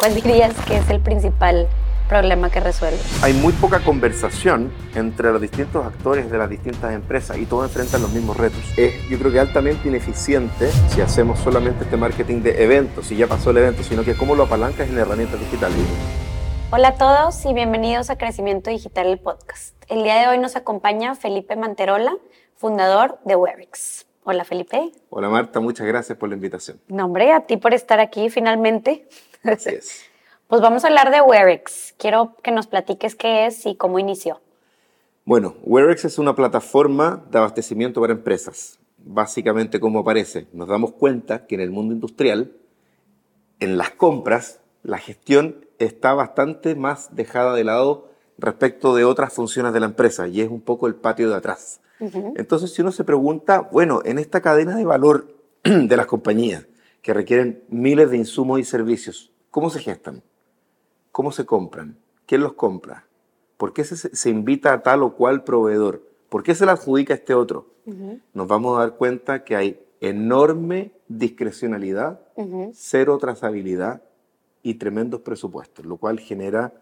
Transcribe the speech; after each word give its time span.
¿cuál 0.00 0.14
dirías 0.14 0.54
que 0.66 0.78
es 0.78 0.88
el 0.88 0.98
principal 1.00 1.68
problema 2.08 2.50
que 2.50 2.58
resuelve? 2.58 2.98
Hay 3.22 3.34
muy 3.34 3.52
poca 3.52 3.80
conversación 3.80 4.72
entre 4.94 5.30
los 5.30 5.42
distintos 5.42 5.84
actores 5.84 6.30
de 6.30 6.38
las 6.38 6.48
distintas 6.48 6.94
empresas 6.94 7.36
y 7.36 7.44
todos 7.44 7.66
enfrentan 7.66 8.00
los 8.00 8.10
mismos 8.10 8.38
retos. 8.38 8.60
Es, 8.78 8.94
yo 9.10 9.18
creo 9.18 9.30
que 9.30 9.40
altamente 9.40 9.88
ineficiente 9.88 10.70
si 10.88 11.02
hacemos 11.02 11.38
solamente 11.40 11.84
este 11.84 11.98
marketing 11.98 12.40
de 12.40 12.64
eventos, 12.64 13.06
si 13.08 13.16
ya 13.16 13.26
pasó 13.26 13.50
el 13.50 13.58
evento, 13.58 13.82
sino 13.82 14.02
que 14.02 14.16
cómo 14.16 14.34
lo 14.34 14.44
apalancas 14.44 14.88
en 14.88 14.98
herramientas 14.98 15.38
digitales. 15.38 15.76
Hola 16.72 16.88
a 16.88 16.94
todos 16.94 17.44
y 17.44 17.52
bienvenidos 17.52 18.08
a 18.08 18.16
Crecimiento 18.16 18.70
Digital, 18.70 19.06
el 19.06 19.18
podcast. 19.18 19.74
El 19.88 20.02
día 20.02 20.14
de 20.18 20.28
hoy 20.28 20.38
nos 20.38 20.56
acompaña 20.56 21.14
Felipe 21.14 21.56
Manterola, 21.56 22.16
fundador 22.56 23.18
de 23.26 23.36
Webex. 23.36 24.06
Hola 24.24 24.44
Felipe. 24.44 24.92
Hola 25.10 25.28
Marta, 25.28 25.60
muchas 25.60 25.86
gracias 25.86 26.16
por 26.16 26.30
la 26.30 26.36
invitación. 26.36 26.80
No, 26.88 27.06
hombre, 27.06 27.32
a 27.32 27.40
ti 27.40 27.58
por 27.58 27.74
estar 27.74 28.00
aquí 28.00 28.30
finalmente. 28.30 29.06
Así 29.44 29.70
es. 29.70 30.02
Pues 30.50 30.62
vamos 30.62 30.82
a 30.82 30.88
hablar 30.88 31.12
de 31.12 31.20
Werex. 31.20 31.94
Quiero 31.96 32.34
que 32.42 32.50
nos 32.50 32.66
platiques 32.66 33.14
qué 33.14 33.46
es 33.46 33.64
y 33.66 33.76
cómo 33.76 34.00
inició. 34.00 34.40
Bueno, 35.24 35.54
Werex 35.62 36.04
es 36.06 36.18
una 36.18 36.34
plataforma 36.34 37.24
de 37.30 37.38
abastecimiento 37.38 38.00
para 38.00 38.14
empresas. 38.14 38.80
Básicamente, 38.98 39.78
como 39.78 40.00
aparece, 40.00 40.48
nos 40.52 40.66
damos 40.66 40.90
cuenta 40.90 41.46
que 41.46 41.54
en 41.54 41.60
el 41.60 41.70
mundo 41.70 41.94
industrial, 41.94 42.50
en 43.60 43.78
las 43.78 43.90
compras, 43.90 44.58
la 44.82 44.98
gestión 44.98 45.66
está 45.78 46.14
bastante 46.14 46.74
más 46.74 47.14
dejada 47.14 47.54
de 47.54 47.62
lado 47.62 48.08
respecto 48.36 48.96
de 48.96 49.04
otras 49.04 49.32
funciones 49.32 49.72
de 49.72 49.78
la 49.78 49.86
empresa 49.86 50.26
y 50.26 50.40
es 50.40 50.50
un 50.50 50.62
poco 50.62 50.88
el 50.88 50.96
patio 50.96 51.30
de 51.30 51.36
atrás. 51.36 51.80
Entonces, 52.00 52.74
si 52.74 52.82
uno 52.82 52.90
se 52.90 53.04
pregunta, 53.04 53.68
bueno, 53.70 54.00
en 54.04 54.18
esta 54.18 54.40
cadena 54.40 54.74
de 54.74 54.84
valor 54.84 55.36
de 55.62 55.96
las 55.96 56.06
compañías 56.06 56.66
que 57.02 57.14
requieren 57.14 57.62
miles 57.68 58.10
de 58.10 58.16
insumos 58.16 58.60
y 58.60 58.64
servicios, 58.64 59.32
¿cómo 59.50 59.70
se 59.70 59.80
gestan? 59.80 60.22
¿Cómo 61.12 61.32
se 61.32 61.46
compran? 61.46 61.96
¿Quién 62.26 62.42
los 62.42 62.52
compra? 62.54 63.06
¿Por 63.56 63.72
qué 63.72 63.84
se, 63.84 64.30
invita 64.30 64.72
a 64.72 64.82
tal 64.82 65.02
o 65.02 65.14
cual 65.14 65.44
proveedor? 65.44 66.02
¿Por 66.28 66.42
qué 66.42 66.54
se 66.54 66.64
le 66.64 66.72
adjudica 66.72 67.14
a 67.14 67.16
este 67.16 67.34
otro? 67.34 67.66
Nos 68.34 68.46
vamos 68.46 68.76
a 68.76 68.80
dar 68.82 68.96
cuenta 68.96 69.42
que 69.42 69.56
hay 69.56 69.80
enorme 70.00 70.92
discrecionalidad, 71.08 72.20
cero 72.72 73.18
trazabilidad 73.18 74.02
y 74.62 74.74
tremendos 74.74 75.22
presupuestos, 75.22 75.84
lo 75.84 75.96
cual 75.96 76.20
genera 76.20 76.72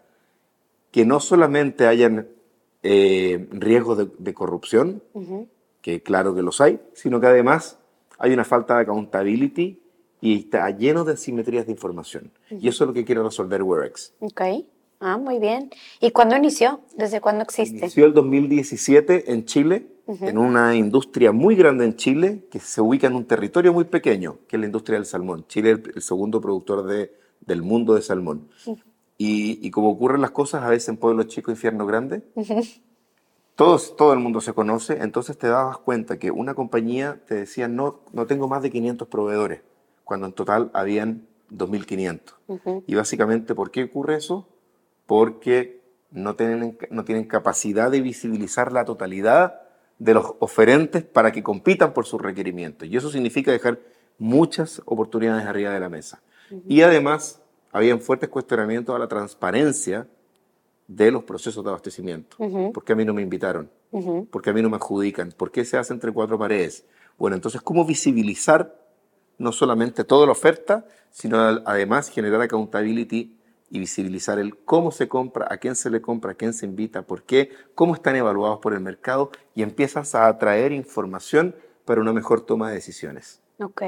que 0.91 1.05
no 1.05 1.19
solamente 1.19 1.87
hayan 1.87 2.27
eh, 2.83 3.47
riesgos 3.51 4.07
de, 4.17 4.33
corrupción, 4.33 5.01
que 5.81 6.01
claro 6.03 6.35
que 6.35 6.41
los 6.41 6.61
hay, 6.61 6.79
sino 6.93 7.19
que 7.19 7.27
además 7.27 7.79
hay 8.17 8.33
una 8.33 8.45
falta 8.45 8.75
de 8.75 8.81
accountability 8.81 9.81
y 10.21 10.39
está 10.39 10.69
lleno 10.71 11.05
de 11.05 11.13
asimetrías 11.13 11.65
de 11.65 11.71
información. 11.71 12.31
Y 12.49 12.67
eso 12.67 12.83
es 12.83 12.87
lo 12.87 12.93
que 12.93 13.05
quiere 13.05 13.23
resolver 13.23 13.63
Werex. 13.63 14.13
Ok. 14.19 14.41
Ah, 14.99 15.17
muy 15.17 15.39
bien. 15.39 15.69
¿Y 16.01 16.11
cuándo 16.11 16.35
inició? 16.35 16.81
¿Desde 16.97 17.21
cuándo 17.21 17.43
existe? 17.43 17.77
Inició 17.77 18.05
el 18.05 18.13
2017 18.13 19.31
en 19.31 19.45
Chile, 19.45 19.87
en 20.07 20.37
una 20.37 20.75
industria 20.75 21.31
muy 21.31 21.55
grande 21.55 21.85
en 21.85 21.95
Chile, 21.95 22.43
que 22.51 22.59
se 22.59 22.81
ubica 22.81 23.07
en 23.07 23.15
un 23.15 23.25
territorio 23.25 23.71
muy 23.71 23.85
pequeño, 23.85 24.39
que 24.47 24.57
es 24.57 24.59
la 24.59 24.65
industria 24.65 24.97
del 24.97 25.05
salmón. 25.05 25.45
Chile 25.47 25.71
es 25.71 25.95
el 25.95 26.01
segundo 26.01 26.41
productor 26.41 26.85
de, 26.85 27.13
del 27.45 27.61
mundo 27.61 27.93
de 27.95 28.01
salmón. 28.01 28.49
Y, 29.17 29.65
y, 29.65 29.71
como 29.71 29.89
ocurren 29.89 30.21
las 30.21 30.31
cosas 30.31 30.63
a 30.63 30.69
veces 30.69 30.89
en 30.89 30.97
pueblos 30.97 31.27
chicos, 31.27 31.53
infierno 31.53 31.85
grande, 31.85 32.23
todos, 33.55 33.95
todo 33.95 34.13
el 34.13 34.19
mundo 34.19 34.41
se 34.41 34.53
conoce, 34.53 34.99
entonces 35.01 35.37
te 35.37 35.47
dabas 35.47 35.77
cuenta 35.77 36.17
que 36.17 36.31
una 36.31 36.53
compañía 36.55 37.21
te 37.27 37.35
decía, 37.35 37.67
no, 37.67 37.99
no 38.13 38.25
tengo 38.25 38.47
más 38.47 38.63
de 38.63 38.71
500 38.71 39.07
proveedores 39.07 39.61
cuando 40.09 40.25
en 40.25 40.33
total 40.33 40.71
habían 40.73 41.27
2.500. 41.51 42.83
Y 42.87 42.95
básicamente, 42.95 43.53
¿por 43.53 43.69
qué 43.69 43.83
ocurre 43.83 44.15
eso? 44.15 44.47
Porque 45.05 45.83
no 46.09 46.35
tienen, 46.35 46.79
no 46.89 47.05
tienen 47.05 47.25
capacidad 47.25 47.91
de 47.91 48.01
visibilizar 48.01 48.73
la 48.73 48.85
totalidad 48.85 49.61
de 49.99 50.15
los 50.15 50.33
oferentes 50.39 51.03
para 51.03 51.31
que 51.31 51.43
compitan 51.43 51.93
por 51.93 52.07
sus 52.07 52.19
requerimientos. 52.19 52.87
Y 52.87 52.97
eso 52.97 53.11
significa 53.11 53.51
dejar 53.51 53.77
muchas 54.17 54.81
oportunidades 54.85 55.45
arriba 55.45 55.73
de 55.73 55.79
la 55.79 55.89
mesa. 55.89 56.23
Y 56.67 56.81
además, 56.81 57.39
habían 57.71 58.01
fuertes 58.01 58.29
cuestionamientos 58.29 58.95
a 58.95 58.97
la 58.97 59.07
transparencia 59.07 60.07
de 60.87 61.11
los 61.11 61.23
procesos 61.23 61.63
de 61.63 61.69
abastecimiento. 61.69 62.35
¿Por 62.73 62.83
qué 62.83 62.93
a 62.93 62.95
mí 62.95 63.05
no 63.05 63.13
me 63.13 63.21
invitaron? 63.21 63.69
¿Por 64.31 64.41
qué 64.41 64.49
a 64.49 64.53
mí 64.53 64.63
no 64.63 64.71
me 64.71 64.77
adjudican? 64.77 65.33
¿Por 65.37 65.51
qué 65.51 65.63
se 65.65 65.77
hace 65.77 65.93
entre 65.93 66.11
cuatro 66.11 66.39
paredes? 66.39 66.87
Bueno, 67.19 67.35
entonces, 67.35 67.61
¿cómo 67.61 67.85
visibilizar 67.85 68.88
no 69.39 69.51
solamente 69.51 70.03
toda 70.03 70.27
la 70.27 70.33
oferta, 70.33 70.85
sino 71.09 71.39
además 71.39 72.09
generar 72.09 72.41
accountability 72.41 73.35
y 73.71 73.79
visibilizar 73.79 74.39
el 74.39 74.57
cómo 74.57 74.91
se 74.91 75.07
compra, 75.07 75.47
a 75.49 75.57
quién 75.57 75.75
se 75.75 75.89
le 75.89 76.01
compra, 76.01 76.31
a 76.31 76.35
quién 76.35 76.53
se 76.53 76.65
invita, 76.65 77.03
por 77.03 77.23
qué, 77.23 77.51
cómo 77.75 77.95
están 77.95 78.15
evaluados 78.15 78.59
por 78.59 78.73
el 78.73 78.79
mercado 78.79 79.31
y 79.55 79.63
empiezas 79.63 80.15
a 80.15 80.27
atraer 80.27 80.71
información 80.71 81.55
para 81.85 82.01
una 82.01 82.13
mejor 82.13 82.41
toma 82.41 82.69
de 82.69 82.75
decisiones. 82.75 83.41
Ok. 83.61 83.81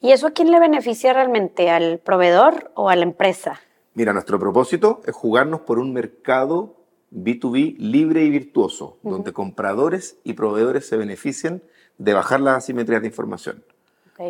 ¿Y 0.00 0.12
eso 0.12 0.28
a 0.28 0.30
quién 0.30 0.50
le 0.50 0.60
beneficia 0.60 1.12
realmente? 1.12 1.70
¿Al 1.70 1.98
proveedor 1.98 2.70
o 2.74 2.88
a 2.88 2.96
la 2.96 3.02
empresa? 3.02 3.60
Mira, 3.94 4.12
nuestro 4.12 4.38
propósito 4.38 5.02
es 5.04 5.14
jugarnos 5.14 5.60
por 5.60 5.78
un 5.78 5.92
mercado 5.92 6.76
B2B 7.12 7.76
libre 7.78 8.24
y 8.24 8.30
virtuoso, 8.30 8.98
donde 9.02 9.32
compradores 9.32 10.18
y 10.24 10.34
proveedores 10.34 10.86
se 10.86 10.96
beneficien 10.96 11.62
de 11.98 12.14
bajar 12.14 12.40
las 12.40 12.58
asimetrías 12.58 13.02
de 13.02 13.08
información. 13.08 13.64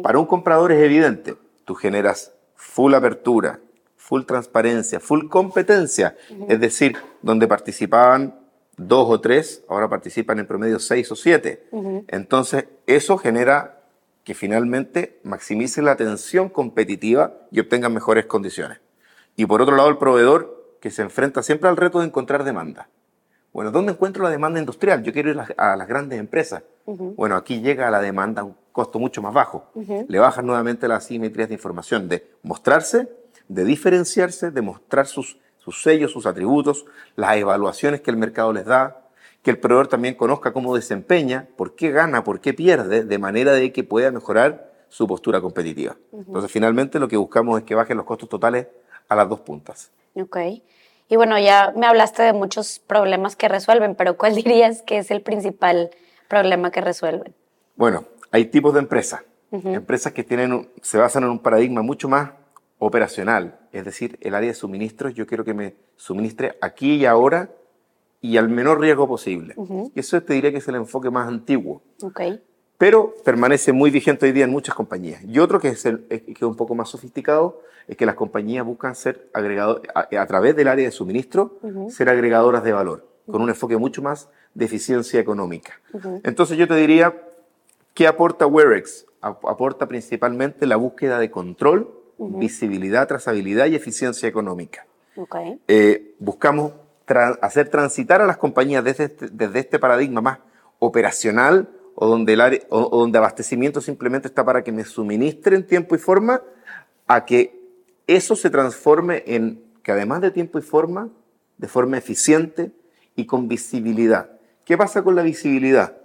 Para 0.03 0.19
un 0.19 0.27
comprador 0.27 0.73
es 0.73 0.83
evidente, 0.83 1.37
tú 1.65 1.75
generas 1.75 2.33
full 2.55 2.95
apertura, 2.95 3.61
full 3.97 4.23
transparencia, 4.23 5.01
full 5.01 5.28
competencia, 5.28 6.17
es 6.49 6.61
decir, 6.61 6.97
donde 7.23 7.49
participaban 7.49 8.39
dos 8.77 9.06
o 9.11 9.21
tres, 9.21 9.65
ahora 9.69 9.89
participan 9.89 10.39
en 10.39 10.47
promedio 10.47 10.78
seis 10.78 11.11
o 11.11 11.17
siete. 11.17 11.67
Entonces, 12.09 12.67
eso 12.87 13.19
genera 13.19 13.81
que 14.23 14.34
finalmente 14.34 15.19
maximice 15.25 15.83
la 15.83 15.93
atención 15.93 16.49
competitiva 16.49 17.34
y 17.51 17.61
obtengan 17.61 17.93
mejores 17.93 18.27
condiciones. 18.27 18.78
Y 19.34 19.47
por 19.47 19.61
otro 19.61 19.75
lado, 19.75 19.89
el 19.89 19.99
proveedor 19.99 20.77
que 20.81 20.91
se 20.91 21.03
enfrenta 21.03 21.43
siempre 21.43 21.69
al 21.69 21.77
reto 21.77 21.99
de 22.01 22.07
encontrar 22.07 22.45
demanda. 22.45 22.89
Bueno, 23.53 23.72
¿dónde 23.72 23.93
encuentro 23.93 24.22
la 24.22 24.31
demanda 24.31 24.61
industrial? 24.61 25.03
Yo 25.03 25.12
quiero 25.12 25.31
ir 25.31 25.41
a 25.57 25.77
las 25.77 25.89
grandes 25.89 26.21
empresas. 26.21 26.62
Bueno, 26.87 27.37
aquí 27.37 27.61
llega 27.61 27.91
la 27.91 28.01
demanda 28.01 28.47
costo 28.81 28.99
mucho 28.99 29.21
más 29.21 29.35
bajo. 29.35 29.67
Le 30.09 30.19
bajan 30.19 30.47
nuevamente 30.47 30.89
las 30.89 31.05
asimetrías 31.05 31.49
de 31.49 31.55
información, 31.55 32.09
de 32.09 32.27
mostrarse, 32.43 33.09
de 33.47 33.65
diferenciarse, 33.65 34.51
de 34.51 34.63
mostrar 34.63 35.07
sus, 35.07 35.39
sus 35.59 35.83
sellos, 35.83 36.13
sus 36.13 36.25
atributos, 36.25 36.87
las 37.15 37.37
evaluaciones 37.37 38.01
que 38.01 38.11
el 38.11 38.17
mercado 38.17 38.55
les 38.55 38.65
da, 38.65 39.03
que 39.43 39.51
el 39.51 39.59
proveedor 39.59 39.89
también 39.89 40.15
conozca 40.15 40.55
cómo 40.55 40.75
desempeña, 40.75 41.47
por 41.57 41.75
qué 41.75 41.91
gana, 41.91 42.25
por 42.25 42.41
qué 42.41 42.55
pierde, 42.55 43.05
de 43.05 43.19
manera 43.19 43.53
de 43.53 43.71
que 43.71 43.85
pueda 43.85 44.11
mejorar 44.11 44.73
su 44.89 45.07
postura 45.07 45.43
competitiva. 45.43 45.97
Entonces, 46.13 46.51
finalmente 46.51 46.99
lo 46.99 47.07
que 47.07 47.19
buscamos 47.19 47.59
es 47.59 47.65
que 47.67 47.75
bajen 47.75 47.99
los 47.99 48.07
costos 48.07 48.31
totales 48.31 48.67
a 49.09 49.15
las 49.15 49.29
dos 49.29 49.41
puntas. 49.41 49.91
Ok. 50.15 50.39
Y 51.09 51.17
bueno, 51.17 51.39
ya 51.39 51.75
me 51.77 51.87
hablaste 51.87 52.23
de 52.23 52.33
muchos 52.33 52.79
problemas 52.79 53.37
que 53.37 53.49
resuelven, 53.49 53.95
pero 53.95 54.17
¿cuál 54.17 54.35
dirías 54.43 54.81
que 54.83 54.97
es 54.97 55.11
el 55.11 55.21
principal 55.21 55.91
problema 56.29 56.71
que 56.71 56.81
resuelven? 56.81 57.35
Bueno, 57.77 58.05
hay 58.31 58.47
tipos 58.47 58.75
de 58.75 58.81
empresas. 58.81 59.23
Empresas 59.53 60.13
que 60.13 60.23
tienen, 60.23 60.69
se 60.81 60.97
basan 60.97 61.25
en 61.25 61.31
un 61.31 61.41
paradigma 61.41 61.83
mucho 61.83 62.09
más 62.09 62.31
operacional, 62.79 63.59
es 63.73 63.85
decir, 63.85 64.17
el 64.21 64.35
área 64.35 64.49
de 64.49 64.55
suministros, 64.55 65.13
yo 65.15 65.27
quiero 65.27 65.45
que 65.45 65.55
me 65.55 65.75
suministre 65.97 66.57
aquí 66.61 66.95
y 66.95 67.07
ahora 67.07 67.51
y 68.21 68.37
al 68.37 68.49
menor 68.49 68.81
riesgo 68.81 69.09
posible. 69.09 69.55
Y 69.95 70.01
eso 70.01 70.23
te 70.23 70.35
diría 70.35 70.53
que 70.53 70.59
es 70.59 70.69
el 70.69 70.77
enfoque 70.77 71.11
más 71.11 71.27
antiguo. 71.27 71.83
Okay. 72.01 72.41
Pero 72.79 73.15
permanece 73.25 73.73
muy 73.73 73.91
vigente 73.91 74.25
hoy 74.25 74.33
día 74.33 74.45
en 74.45 74.51
muchas 74.51 74.75
compañías. 74.75 75.23
Y 75.25 75.39
otro 75.39 75.61
que 75.61 75.69
es, 75.69 75.85
el, 75.85 76.07
que 76.09 76.25
es 76.35 76.43
un 76.43 76.57
poco 76.57 76.75
más 76.75 76.89
sofisticado 76.89 77.61
es 77.87 77.97
que 77.97 78.07
las 78.07 78.15
compañías 78.15 78.65
buscan 78.65 78.95
ser 78.95 79.29
agregados 79.35 79.83
a, 79.95 80.27
través 80.27 80.57
del 80.57 80.69
área 80.69 80.87
de 80.87 80.91
suministro, 80.91 81.59
ser 81.91 82.09
agregadoras 82.09 82.65
de 82.65 82.72
valor, 82.72 83.07
con 83.27 83.43
un 83.43 83.49
enfoque 83.49 83.77
mucho 83.77 84.01
más 84.01 84.28
de 84.54 84.65
eficiencia 84.65 85.21
económica. 85.21 85.81
Entonces 86.25 86.57
yo 86.57 86.66
te 86.69 86.75
diría, 86.75 87.15
¿Qué 88.01 88.07
aporta 88.07 88.47
Werex? 88.47 89.05
Aporta 89.21 89.87
principalmente 89.87 90.65
la 90.65 90.77
búsqueda 90.77 91.19
de 91.19 91.31
control, 91.31 92.01
visibilidad, 92.17 93.07
trazabilidad 93.07 93.67
y 93.67 93.75
eficiencia 93.75 94.27
económica. 94.27 94.87
Eh, 95.69 96.15
buscamos 96.19 96.73
hacer 97.43 97.69
transitar 97.69 98.23
a 98.23 98.27
las 98.27 98.39
compañías 98.39 98.83
desde 98.85 99.05
este, 99.05 99.29
desde 99.29 99.59
este 99.59 99.79
paradigma 99.79 100.23
más 100.23 100.39
operacional 100.79 101.69
o 101.95 102.07
donde, 102.07 102.33
el 102.33 102.63
o, 102.71 102.89
donde 103.01 103.19
abastecimiento 103.19 103.83
simplemente 103.83 104.29
está 104.29 104.47
para 104.47 104.65
que 104.65 104.73
me 104.73 104.87
suministren 104.87 105.67
tiempo 105.67 105.95
y 105.95 105.99
forma, 105.99 106.41
a 107.07 107.27
que 107.27 107.61
eso 108.07 108.35
se 108.35 108.49
transforme 108.49 109.25
en 109.27 109.63
que 109.83 109.93
además 109.93 110.23
de 110.23 110.31
tiempo 110.31 110.59
y 110.59 110.63
forma, 110.63 111.11
de 111.59 111.69
forma 111.69 111.99
eficiente 111.99 112.73
y 113.15 113.27
con 113.27 113.47
visibilidad. 113.47 114.39
¿Qué 114.65 114.79
pasa 114.79 115.03
con 115.03 115.17
la 115.17 115.23
visibilidad? 115.23 116.00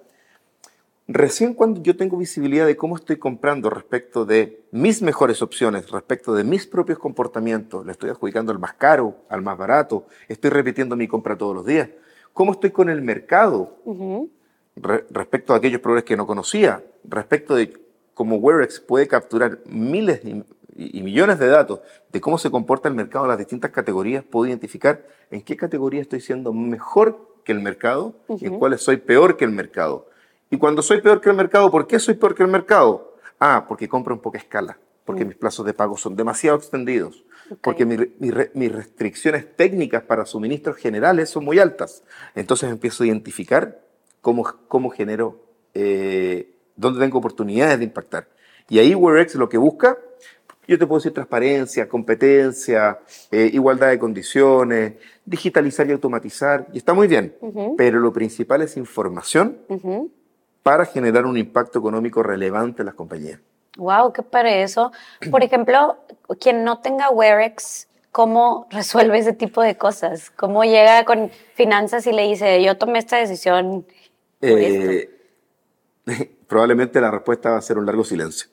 Recién 1.08 1.54
cuando 1.54 1.84
yo 1.84 1.96
tengo 1.96 2.18
visibilidad 2.18 2.66
de 2.66 2.76
cómo 2.76 2.96
estoy 2.96 3.18
comprando 3.18 3.70
respecto 3.70 4.26
de 4.26 4.64
mis 4.72 5.04
mejores 5.04 5.44
opciones, 5.44 5.92
respecto 5.92 6.34
de 6.34 6.44
mis 6.44 6.66
propios 6.66 6.98
comportamientos, 6.98 7.86
le 7.86 7.92
estoy 7.92 8.10
adjudicando 8.10 8.52
al 8.52 8.58
más 8.58 8.74
caro, 8.74 9.16
al 9.30 9.44
más 9.44 9.56
barato, 9.56 10.08
estoy 10.28 10.50
repitiendo 10.50 10.96
mi 10.96 11.08
compra 11.08 11.38
todos 11.38 11.56
los 11.56 11.64
días, 11.64 11.90
cómo 12.34 12.54
estoy 12.54 12.72
con 12.72 12.90
el 12.90 13.04
mercado 13.04 13.78
respecto 15.12 15.54
a 15.54 15.58
aquellos 15.58 15.80
proveedores 15.80 16.06
que 16.06 16.18
no 16.18 16.26
conocía, 16.26 16.84
respecto 17.04 17.54
de 17.54 17.72
cómo 18.16 18.38
Werex 18.38 18.80
puede 18.80 19.08
capturar 19.08 19.60
miles 19.68 20.22
y, 20.26 21.04
millones 21.04 21.38
de 21.38 21.48
datos 21.48 21.82
de 22.12 22.20
cómo 22.20 22.40
se 22.40 22.50
comporta 22.50 22.90
el 22.90 22.96
mercado 22.96 23.26
en 23.26 23.30
las 23.30 23.38
distintas 23.38 23.70
categorías, 23.70 24.24
puedo 24.24 24.48
identificar 24.48 25.06
en 25.30 25.44
qué 25.44 25.56
categoría 25.56 26.02
estoy 26.02 26.20
siendo 26.20 26.52
mejor 26.52 27.36
que 27.44 27.52
el 27.52 27.62
mercado 27.62 28.16
y 28.28 28.48
en 28.48 28.58
cuáles 28.58 28.82
soy 28.82 28.98
peor 28.98 29.38
que 29.38 29.46
el 29.46 29.52
mercado. 29.52 30.08
Y 30.50 30.58
cuando 30.58 30.82
soy 30.82 31.02
peor 31.02 31.22
que 31.22 31.30
el 31.30 31.36
mercado, 31.36 31.72
¿por 31.72 31.88
qué 31.88 32.00
soy 32.00 32.16
peor 32.16 32.36
que 32.36 32.44
el 32.44 32.50
mercado? 32.50 33.16
Ah, 33.40 33.66
porque 33.68 33.90
compro 33.90 34.14
en 34.14 34.22
poca 34.22 34.38
escala, 34.38 34.78
porque 35.04 35.26
mm. 35.26 35.28
mis 35.28 35.38
plazos 35.38 35.66
de 35.66 35.74
pago 35.74 35.98
son 35.98 36.16
demasiado 36.16 36.58
extendidos, 36.58 37.26
porque 37.62 37.86
mis 37.86 38.72
restricciones 38.72 39.56
técnicas 39.56 40.04
para 40.04 40.26
suministros 40.26 40.78
generales 40.78 41.30
son 41.30 41.46
muy 41.46 41.60
altas. 41.60 42.04
Entonces 42.36 42.70
empiezo 42.70 43.04
a 43.04 43.08
identificar 43.08 43.82
cómo, 44.22 44.44
cómo 44.68 44.90
genero, 44.90 45.44
eh, 45.74 46.54
dónde 46.76 47.00
tengo 47.00 47.18
oportunidades 47.18 47.80
de 47.80 47.86
impactar. 47.86 48.28
Y 48.70 48.80
ahí 48.80 48.96
WearX 48.96 49.36
lo 49.36 49.50
que 49.50 49.58
busca, 49.58 49.98
yo 50.68 50.80
te 50.80 50.88
puedo 50.88 51.00
decir 51.00 51.14
transparencia, 51.14 51.88
competencia, 51.88 53.00
eh, 53.32 53.50
igualdad 53.54 53.90
de 53.90 54.00
condiciones, 54.00 54.94
digitalizar 55.24 55.88
y 55.88 55.92
automatizar, 55.92 56.68
y 56.74 56.80
está 56.80 56.94
muy 56.94 57.08
bien, 57.08 57.36
pero 57.78 58.00
lo 58.00 58.12
principal 58.12 58.64
es 58.64 58.78
información 58.78 59.60
para 60.66 60.84
generar 60.88 61.28
un 61.28 61.38
impacto 61.38 61.78
económico 61.78 62.24
relevante 62.24 62.82
en 62.82 62.88
las 62.88 62.96
compañías. 62.96 63.40
Wow, 63.78 64.12
qué 64.12 64.24
para 64.24 64.50
eso. 64.50 64.92
Por 65.30 65.44
ejemplo, 65.44 65.96
quien 66.42 66.64
no 66.64 66.80
tenga 66.80 67.12
Werex, 67.12 67.88
¿cómo 68.12 68.66
resuelve 68.72 69.20
ese 69.20 69.34
tipo 69.34 69.62
de 69.62 69.78
cosas? 69.78 70.32
¿Cómo 70.32 70.64
llega 70.64 71.06
con 71.06 71.30
finanzas 71.54 72.08
y 72.08 72.14
le 72.14 72.24
dice, 72.24 72.64
yo 72.64 72.80
tomé 72.80 72.98
esta 72.98 73.18
decisión? 73.18 73.86
Eh, 74.42 75.08
probablemente 76.48 77.00
la 77.00 77.12
respuesta 77.12 77.52
va 77.52 77.58
a 77.58 77.62
ser 77.62 77.78
un 77.78 77.86
largo 77.86 78.04
silencio. 78.04 78.50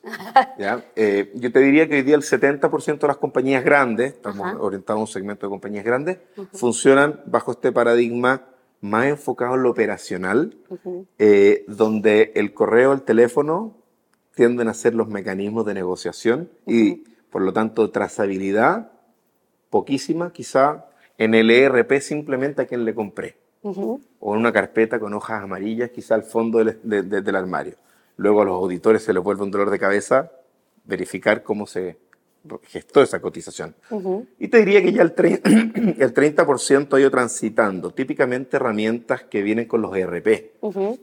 Eh, 0.95 1.31
yo 1.33 1.51
te 1.51 1.59
diría 1.61 1.89
que 1.89 1.95
hoy 1.95 2.01
día 2.03 2.15
el 2.15 2.21
70% 2.21 2.99
de 2.99 3.07
las 3.07 3.17
compañías 3.17 3.63
grandes, 3.63 4.13
estamos 4.13 4.55
orientados 4.59 4.99
a 4.99 5.01
un 5.01 5.07
segmento 5.07 5.47
de 5.47 5.49
compañías 5.49 5.83
grandes, 5.83 6.19
funcionan 6.53 7.21
bajo 7.25 7.53
este 7.53 7.71
paradigma 7.71 8.52
más 8.83 9.05
enfocado 9.05 9.55
en 9.55 9.63
lo 9.63 9.71
operacional, 9.71 10.57
eh, 11.17 11.63
donde 11.69 12.33
el 12.35 12.53
correo, 12.53 12.91
el 12.91 13.03
teléfono 13.03 13.77
tienden 14.35 14.67
a 14.67 14.73
ser 14.73 14.93
los 14.93 15.07
mecanismos 15.07 15.65
de 15.65 15.73
negociación 15.73 16.49
y, 16.67 17.05
por 17.31 17.43
lo 17.43 17.53
tanto, 17.53 17.89
trazabilidad 17.91 18.91
poquísima, 19.69 20.33
quizá 20.33 20.87
en 21.17 21.33
el 21.33 21.49
ERP 21.49 22.01
simplemente 22.01 22.61
a 22.61 22.65
quien 22.65 22.83
le 22.83 22.93
compré. 22.93 23.37
O 23.61 24.33
en 24.33 24.39
una 24.39 24.51
carpeta 24.51 24.99
con 24.99 25.13
hojas 25.13 25.41
amarillas, 25.41 25.91
quizá 25.91 26.15
al 26.15 26.23
fondo 26.23 26.59
del, 26.61 26.77
del 26.83 27.35
armario. 27.37 27.75
Luego 28.17 28.41
a 28.41 28.45
los 28.45 28.55
auditores 28.55 29.01
se 29.01 29.13
les 29.13 29.23
vuelve 29.23 29.43
un 29.43 29.51
dolor 29.51 29.69
de 29.69 29.79
cabeza 29.79 30.29
verificar 30.83 31.41
cómo 31.43 31.67
se, 31.67 31.97
gestó 32.63 33.01
esa 33.01 33.21
cotización. 33.21 33.75
Y 34.39 34.47
te 34.49 34.59
diría 34.59 34.81
que 34.81 34.91
ya 34.91 35.01
el, 35.01 35.15
30%, 35.15 35.95
el 35.99 36.13
30 36.13 36.45
ha 36.91 36.99
ido 36.99 37.11
transitando, 37.11 37.91
típicamente 37.91 38.57
herramientas 38.57 39.23
que 39.23 39.41
vienen 39.41 39.65
con 39.67 39.81
los 39.81 39.95
ERP, 39.95 40.51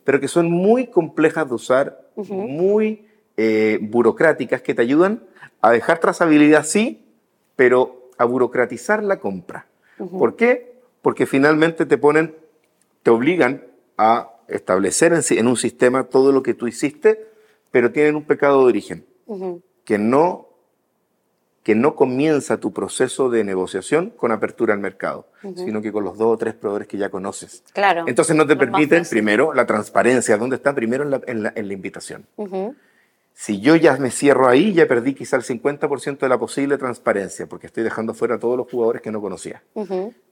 pero 0.05 0.21
que 0.21 0.29
son 0.29 0.51
muy 0.51 0.89
complejas 0.89 1.49
de 1.49 1.55
usar, 1.55 2.11
muy 2.17 3.07
eh, 3.37 3.79
burocráticas, 3.81 4.63
que 4.63 4.75
te 4.75 4.83
ayudan 4.83 5.23
a 5.63 5.71
dejar 5.71 5.99
trazabilidad, 5.99 6.65
sí, 6.65 7.05
pero 7.57 8.11
a 8.19 8.25
burocratizar 8.25 9.03
la 9.03 9.19
compra. 9.19 9.67
¿Por 9.97 10.37
qué? 10.37 10.75
Porque 11.03 11.27
finalmente 11.27 11.87
te 11.87 11.99
ponen, 11.99 12.35
te 13.03 13.11
obligan 13.11 13.65
a 13.97 14.31
establecer 14.49 15.13
en, 15.13 15.23
en 15.39 15.47
un 15.47 15.57
sistema 15.57 16.05
todo 16.05 16.33
lo 16.33 16.43
que 16.43 16.55
tú 16.55 16.67
hiciste, 16.67 17.27
pero 17.71 17.93
tienen 17.93 18.17
un 18.17 18.25
pecado 18.25 18.61
de 18.61 18.67
origen, 18.67 19.07
que 19.85 19.99
no 19.99 20.50
que 21.63 21.75
no 21.75 21.95
comienza 21.95 22.57
tu 22.57 22.73
proceso 22.73 23.29
de 23.29 23.45
negociación 23.45 24.11
con 24.11 24.33
apertura 24.33 24.73
al 24.73 24.81
mercado, 24.81 25.27
sino 25.57 25.83
que 25.83 25.93
con 25.93 26.05
los 26.05 26.17
dos 26.17 26.35
o 26.35 26.37
tres 26.39 26.55
proveedores 26.55 26.89
que 26.89 26.97
ya 26.97 27.11
conoces. 27.11 27.63
Claro. 27.75 28.05
Entonces 28.07 28.35
no 28.35 28.47
te 28.47 28.57
permiten, 28.57 29.05
primero, 29.09 29.53
la 29.53 29.67
transparencia, 29.67 30.39
¿dónde 30.39 30.57
está? 30.57 30.75
Primero 30.75 31.05
en 31.05 31.11
la, 31.11 31.21
en 31.27 31.43
la, 31.43 31.73
invitación. 31.73 32.25
Si 33.35 33.61
yo 33.61 33.77
ya 33.77 33.97
me 33.99 34.11
cierro 34.11 34.49
ahí, 34.49 34.73
ya 34.73 34.87
perdí 34.87 35.15
quizá 35.15 35.37
el 35.37 35.43
50% 35.43 36.19
de 36.19 36.29
la 36.29 36.39
posible 36.39 36.79
transparencia, 36.79 37.47
porque 37.47 37.67
estoy 37.67 37.83
dejando 37.83 38.15
fuera 38.15 38.37
a 38.37 38.39
todos 38.39 38.57
los 38.57 38.71
jugadores 38.71 39.03
que 39.03 39.11
no 39.11 39.21
conocía. 39.21 39.63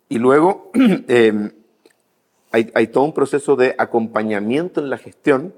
Y 0.09 0.19
luego 0.19 0.71
em, 0.75 1.51
hay, 2.53 2.71
hay, 2.75 2.87
todo 2.87 3.05
un 3.05 3.13
proceso 3.13 3.55
de 3.55 3.75
acompañamiento 3.77 4.81
en 4.81 4.89
la 4.89 4.97
gestión 4.97 5.55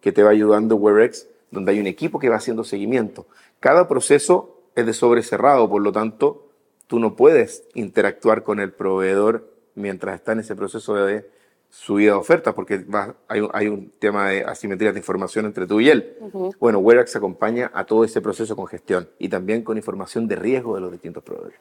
que 0.00 0.12
te 0.12 0.22
va 0.22 0.30
ayudando 0.30 0.76
WebEx, 0.76 1.26
donde 1.50 1.72
hay 1.72 1.80
un 1.80 1.88
equipo 1.88 2.20
que 2.20 2.28
va 2.28 2.36
haciendo 2.36 2.62
seguimiento. 2.62 3.26
Cada 3.58 3.88
proceso 3.88 4.59
es 4.74 4.86
de 4.86 4.92
sobre 4.92 5.22
cerrado, 5.22 5.68
por 5.68 5.82
lo 5.82 5.92
tanto, 5.92 6.48
tú 6.86 6.98
no 6.98 7.16
puedes 7.16 7.64
interactuar 7.74 8.42
con 8.42 8.60
el 8.60 8.72
proveedor 8.72 9.52
mientras 9.74 10.16
está 10.16 10.32
en 10.32 10.40
ese 10.40 10.56
proceso 10.56 10.94
de 10.94 11.28
subida 11.70 12.12
de 12.12 12.18
ofertas, 12.18 12.52
porque 12.54 12.84
hay, 13.28 13.68
un 13.68 13.92
tema 13.98 14.28
de 14.28 14.44
asimetría 14.44 14.92
de 14.92 14.98
información 14.98 15.46
entre 15.46 15.66
tú 15.66 15.80
y 15.80 15.88
él. 15.88 16.16
Bueno, 16.58 16.80
Werax 16.80 17.14
acompaña 17.14 17.70
a 17.72 17.84
todo 17.84 18.04
ese 18.04 18.20
proceso 18.20 18.56
con 18.56 18.66
gestión 18.66 19.08
y 19.18 19.28
también 19.28 19.62
con 19.62 19.76
información 19.76 20.26
de 20.26 20.36
riesgo 20.36 20.74
de 20.74 20.80
los 20.80 20.90
distintos 20.90 21.22
proveedores. 21.22 21.60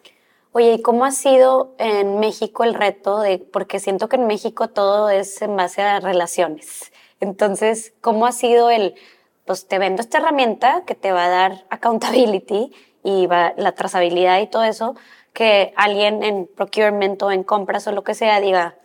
Oye, 0.51 0.73
¿y 0.73 0.81
cómo 0.81 1.05
ha 1.05 1.11
sido 1.11 1.75
en 1.77 2.19
México 2.19 2.63
el 2.63 2.73
reto 2.73 3.19
de, 3.21 3.37
porque 3.37 3.79
siento 3.79 4.09
que 4.09 4.15
en 4.15 4.25
México 4.25 4.69
todo 4.69 5.11
es 5.11 5.39
en 5.43 5.55
base 5.55 5.83
a 5.83 5.99
relaciones. 5.99 6.91
Entonces, 7.19 7.93
¿cómo 8.01 8.25
ha 8.25 8.31
sido 8.31 8.71
el, 8.71 8.95
pues 9.45 9.67
te 9.67 9.77
vendo 9.77 10.01
esta 10.01 10.17
herramienta 10.17 10.85
que 10.87 10.95
te 10.95 11.11
va 11.11 11.25
a 11.25 11.29
dar 11.29 11.65
accountability 11.69 12.71
y 13.09 13.27
va, 13.27 13.53
la 13.57 13.71
trazabilidad 13.73 14.39
y 14.41 14.47
todo 14.47 14.63
eso, 14.63 14.95
que 15.33 15.73
alguien 15.75 16.23
en 16.23 16.47
procurement 16.47 17.21
o 17.23 17.31
en 17.31 17.43
compras 17.43 17.87
o 17.87 17.91
lo 17.91 18.03
que 18.03 18.13
sea 18.13 18.39
diga, 18.39 18.75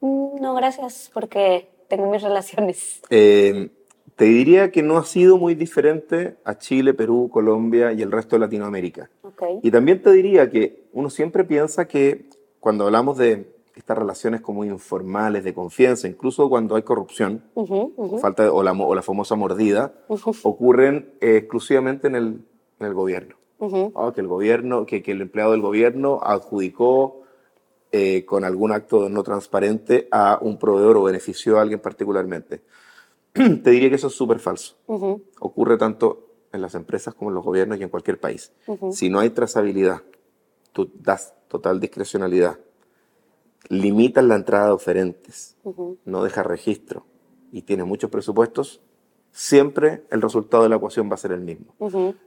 mm, 0.00 0.40
no, 0.40 0.54
gracias, 0.54 1.10
porque 1.12 1.68
tengo 1.88 2.10
mis 2.10 2.22
relaciones. 2.30 3.02
Eh, 3.10 3.70
te 4.14 4.24
diría 4.24 4.70
que 4.70 4.82
no 4.82 4.96
ha 4.96 5.04
sido 5.04 5.36
muy 5.36 5.54
diferente 5.54 6.36
a 6.44 6.56
Chile, 6.56 6.94
Perú, 6.94 7.28
Colombia 7.30 7.92
y 7.92 8.02
el 8.02 8.10
resto 8.10 8.36
de 8.36 8.40
Latinoamérica. 8.40 9.10
Y 9.62 9.70
también 9.70 10.00
te 10.00 10.10
diría 10.12 10.48
que 10.48 10.88
uno 10.92 11.10
siempre 11.10 11.44
piensa 11.44 11.86
que 11.86 12.30
cuando 12.58 12.86
hablamos 12.86 13.18
de 13.18 13.54
estas 13.74 13.98
relaciones 13.98 14.40
como 14.40 14.64
informales, 14.64 15.44
de 15.44 15.52
confianza, 15.52 16.08
incluso 16.08 16.48
cuando 16.48 16.76
hay 16.76 16.82
corrupción, 16.82 17.42
falta 18.18 18.50
o, 18.50 18.62
la, 18.62 18.72
o, 18.72 18.94
la, 18.94 19.02
famosa 19.02 19.34
mordida, 19.34 19.92
ocurren 20.42 21.12
eh, 21.20 21.36
exclusivamente 21.36 22.06
en 22.06 22.14
el, 22.14 22.24
en 22.80 22.86
el 22.86 22.94
gobierno. 22.94 23.35
Ah, 23.58 24.12
que 24.14 24.20
el 24.20 24.26
gobierno, 24.26 24.84
que, 24.84 25.02
que, 25.02 25.12
el 25.12 25.22
empleado 25.22 25.52
del 25.52 25.62
gobierno 25.62 26.20
adjudicó 26.22 27.22
eh, 27.92 28.24
con 28.26 28.44
algún 28.44 28.72
acto 28.72 29.08
no 29.08 29.22
transparente 29.22 30.08
a 30.10 30.38
un 30.40 30.58
proveedor 30.58 30.98
o 30.98 31.04
benefició 31.04 31.58
a 31.58 31.62
alguien 31.62 31.80
particularmente. 31.80 32.60
Te 33.32 33.70
diría 33.70 33.88
que 33.88 33.94
eso 33.94 34.08
es 34.08 34.14
súper 34.14 34.38
falso. 34.38 34.76
Ocurre 35.40 35.78
tanto 35.78 36.26
en 36.52 36.60
las 36.60 36.74
empresas 36.74 37.14
como 37.14 37.30
en 37.30 37.36
los 37.36 37.44
gobiernos 37.44 37.78
y 37.78 37.82
en 37.82 37.88
cualquier 37.88 38.18
país. 38.18 38.52
Si 38.90 39.08
no 39.08 39.20
hay 39.20 39.30
trazabilidad, 39.30 40.02
tú 40.72 40.90
das 41.00 41.34
total 41.48 41.80
discrecionalidad, 41.80 42.58
limitas 43.68 44.24
la 44.24 44.34
entrada 44.34 44.66
de 44.66 44.72
oferentes, 44.72 45.56
no 46.04 46.22
dejas 46.22 46.46
registro 46.46 47.06
y 47.52 47.62
tienes 47.62 47.86
muchos 47.86 48.10
presupuestos, 48.10 48.82
siempre 49.36 50.02
el 50.10 50.22
resultado 50.22 50.62
de 50.62 50.70
la 50.70 50.76
ecuación 50.76 51.10
va 51.10 51.14
a 51.14 51.18
ser 51.18 51.32
el 51.32 51.40
mismo. 51.40 51.74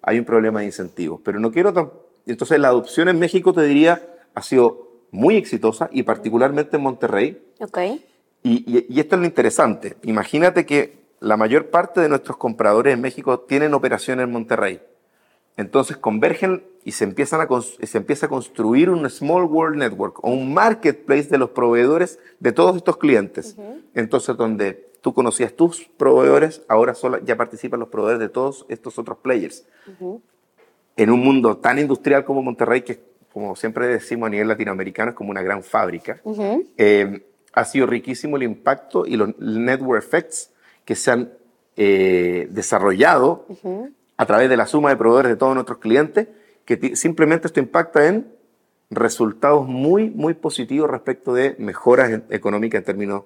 Hay 0.03 0.19
un 0.19 0.25
problema 0.25 0.59
de 0.59 0.67
incentivos, 0.67 1.19
pero 1.23 1.39
no 1.39 1.51
quiero... 1.51 2.07
Entonces 2.27 2.59
la 2.59 2.67
adopción 2.67 3.09
en 3.09 3.17
México, 3.17 3.51
te 3.51 3.63
diría, 3.63 4.07
ha 4.35 4.43
sido 4.43 4.91
muy 5.09 5.35
exitosa 5.35 5.89
y 5.91 6.03
particularmente 6.03 6.77
en 6.77 6.83
Monterrey. 6.83 7.41
Okay. 7.59 8.05
Y, 8.43 8.85
y, 8.87 8.99
esto 8.99 9.15
es 9.15 9.21
lo 9.21 9.25
interesante. 9.25 9.97
Imagínate 10.03 10.67
que 10.67 10.99
la 11.19 11.35
mayor 11.35 11.71
parte 11.71 11.99
de 11.99 12.09
nuestros 12.09 12.37
compradores 12.37 12.93
en 12.93 13.01
México 13.01 13.39
tienen 13.39 13.73
operación 13.73 14.19
en 14.19 14.31
Monterrey. 14.31 14.79
Entonces 15.57 15.97
convergen 15.97 16.63
y 16.85 16.91
se, 16.91 17.05
empiezan 17.05 17.41
a 17.41 17.47
se 17.61 17.97
empieza 17.97 18.27
a 18.27 18.29
construir 18.29 18.91
un 18.91 19.09
Small 19.09 19.45
World 19.45 19.77
Network 19.77 20.23
o 20.23 20.29
un 20.29 20.53
marketplace 20.53 21.23
de 21.23 21.39
los 21.39 21.49
proveedores 21.49 22.19
de 22.39 22.51
todos 22.51 22.77
estos 22.77 22.97
clientes. 22.97 23.57
Entonces, 23.95 24.37
donde 24.37 24.88
tú 25.01 25.13
conocías 25.13 25.53
tus 25.53 25.89
proveedores, 25.97 26.61
ahora 26.67 26.93
solo 26.93 27.19
ya 27.19 27.37
participan 27.37 27.79
los 27.79 27.89
proveedores 27.89 28.19
de 28.19 28.29
todos 28.29 28.65
estos 28.69 28.97
otros 28.99 29.17
players. 29.19 29.65
En 30.95 31.09
un 31.11 31.19
mundo 31.19 31.57
tan 31.57 31.79
industrial 31.79 32.25
como 32.25 32.41
Monterrey, 32.41 32.81
que 32.81 32.99
como 33.31 33.55
siempre 33.55 33.87
decimos 33.87 34.27
a 34.27 34.29
nivel 34.31 34.47
latinoamericano 34.47 35.11
es 35.11 35.15
como 35.15 35.31
una 35.31 35.41
gran 35.41 35.63
fábrica, 35.63 36.21
eh, 36.77 37.25
ha 37.53 37.65
sido 37.65 37.87
riquísimo 37.87 38.37
el 38.37 38.43
impacto 38.43 39.05
y 39.05 39.15
los 39.15 39.37
network 39.39 40.03
effects 40.03 40.51
que 40.85 40.95
se 40.95 41.11
han 41.11 41.31
eh, 41.75 42.47
desarrollado 42.51 43.45
a 44.17 44.25
través 44.25 44.49
de 44.49 44.57
la 44.57 44.65
suma 44.65 44.89
de 44.89 44.97
proveedores 44.97 45.31
de 45.31 45.37
todos 45.37 45.53
nuestros 45.53 45.77
clientes, 45.77 46.27
que 46.65 46.95
simplemente 46.95 47.47
esto 47.47 47.59
impacta 47.59 48.07
en 48.07 48.27
resultados 48.89 49.67
muy, 49.67 50.09
muy 50.09 50.33
positivos 50.33 50.89
respecto 50.89 51.33
de 51.33 51.55
mejoras 51.59 52.21
económicas 52.29 52.79
en 52.79 52.85
términos 52.85 53.23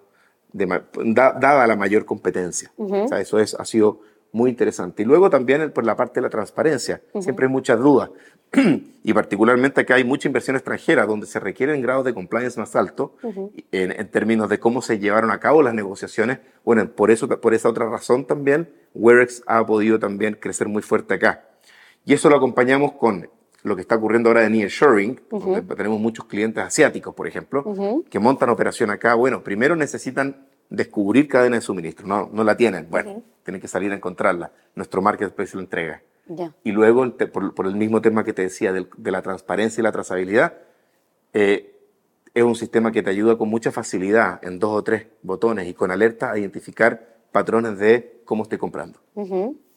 de, 0.53 0.81
dada 1.05 1.67
la 1.67 1.75
mayor 1.75 2.05
competencia. 2.05 2.71
o 2.77 3.07
sea, 3.07 3.19
eso 3.19 3.39
es, 3.39 3.55
ha 3.55 3.65
sido 3.65 3.99
muy 4.31 4.49
interesante. 4.49 5.03
Y 5.03 5.05
luego 5.05 5.29
también 5.29 5.71
por 5.71 5.85
la 5.85 5.95
parte 5.95 6.15
de 6.15 6.21
la 6.23 6.29
transparencia. 6.29 7.01
Siempre 7.19 7.45
hay 7.45 7.51
muchas 7.51 7.79
dudas. 7.79 8.09
y 9.03 9.13
particularmente 9.13 9.83
que 9.85 9.93
hay 9.93 10.03
mucha 10.03 10.27
inversión 10.27 10.55
extranjera 10.55 11.05
donde 11.07 11.25
se 11.25 11.39
requieren 11.39 11.81
grados 11.81 12.05
de 12.05 12.13
compliance 12.13 12.59
más 12.59 12.75
altos 12.75 13.11
en, 13.71 14.07
términos 14.09 14.47
de 14.47 14.59
cómo 14.59 14.83
se 14.83 14.99
llevaron 14.99 15.31
a 15.31 15.39
cabo 15.39 15.63
las 15.63 15.73
negociaciones. 15.73 16.39
Bueno, 16.63 16.87
por, 16.89 17.09
eso, 17.09 17.27
por 17.27 17.53
esa 17.53 17.69
otra 17.69 17.89
razón 17.89 18.25
también, 18.25 18.69
Werex 18.93 19.43
ha 19.47 19.65
podido 19.65 19.99
también 19.99 20.35
crecer 20.39 20.67
muy 20.67 20.81
fuerte 20.81 21.15
acá. 21.15 21.45
Y 22.05 22.13
eso 22.13 22.29
lo 22.29 22.35
acompañamos 22.35 22.93
con 22.93 23.29
lo 23.63 23.75
que 23.75 23.81
está 23.81 23.95
ocurriendo 23.95 24.29
ahora 24.29 24.41
de 24.41 24.49
nearshoring, 24.49 25.21
donde 25.29 25.61
tenemos 25.75 25.99
muchos 25.99 26.25
clientes 26.25 26.63
asiáticos, 26.63 27.15
por 27.15 27.27
ejemplo, 27.27 27.63
que 28.09 28.19
montan 28.19 28.49
operación 28.49 28.91
acá. 28.91 29.15
Bueno, 29.15 29.43
primero 29.43 29.75
necesitan 29.75 30.47
descubrir 30.69 31.27
cadena 31.27 31.57
de 31.57 31.61
suministro, 31.61 32.05
no, 32.05 32.29
no 32.31 32.43
la 32.43 32.57
tienen. 32.57 32.87
Bueno, 32.89 33.23
tienen 33.43 33.61
que 33.61 33.67
salir 33.67 33.91
a 33.91 33.95
encontrarla. 33.95 34.51
Nuestro 34.75 35.01
marketplace 35.01 35.55
lo 35.55 35.61
entrega. 35.61 36.01
Y 36.63 36.71
luego, 36.71 37.05
por, 37.31 37.67
el 37.67 37.75
mismo 37.75 38.01
tema 38.01 38.23
que 38.23 38.33
te 38.33 38.43
decía 38.43 38.71
de, 38.71 39.11
la 39.11 39.21
transparencia 39.21 39.81
y 39.81 39.83
la 39.83 39.91
trazabilidad, 39.91 40.53
eh, 41.33 41.75
es 42.33 42.43
un 42.43 42.55
sistema 42.55 42.91
que 42.91 43.03
te 43.03 43.09
ayuda 43.09 43.37
con 43.37 43.49
mucha 43.49 43.71
facilidad 43.71 44.43
en 44.43 44.59
dos 44.59 44.71
o 44.71 44.83
tres 44.83 45.07
botones 45.21 45.67
y 45.67 45.73
con 45.73 45.91
alerta 45.91 46.31
a 46.31 46.37
identificar 46.37 47.17
patrones 47.31 47.77
de 47.77 48.21
cómo 48.25 48.43
estoy 48.43 48.57
comprando. 48.57 48.99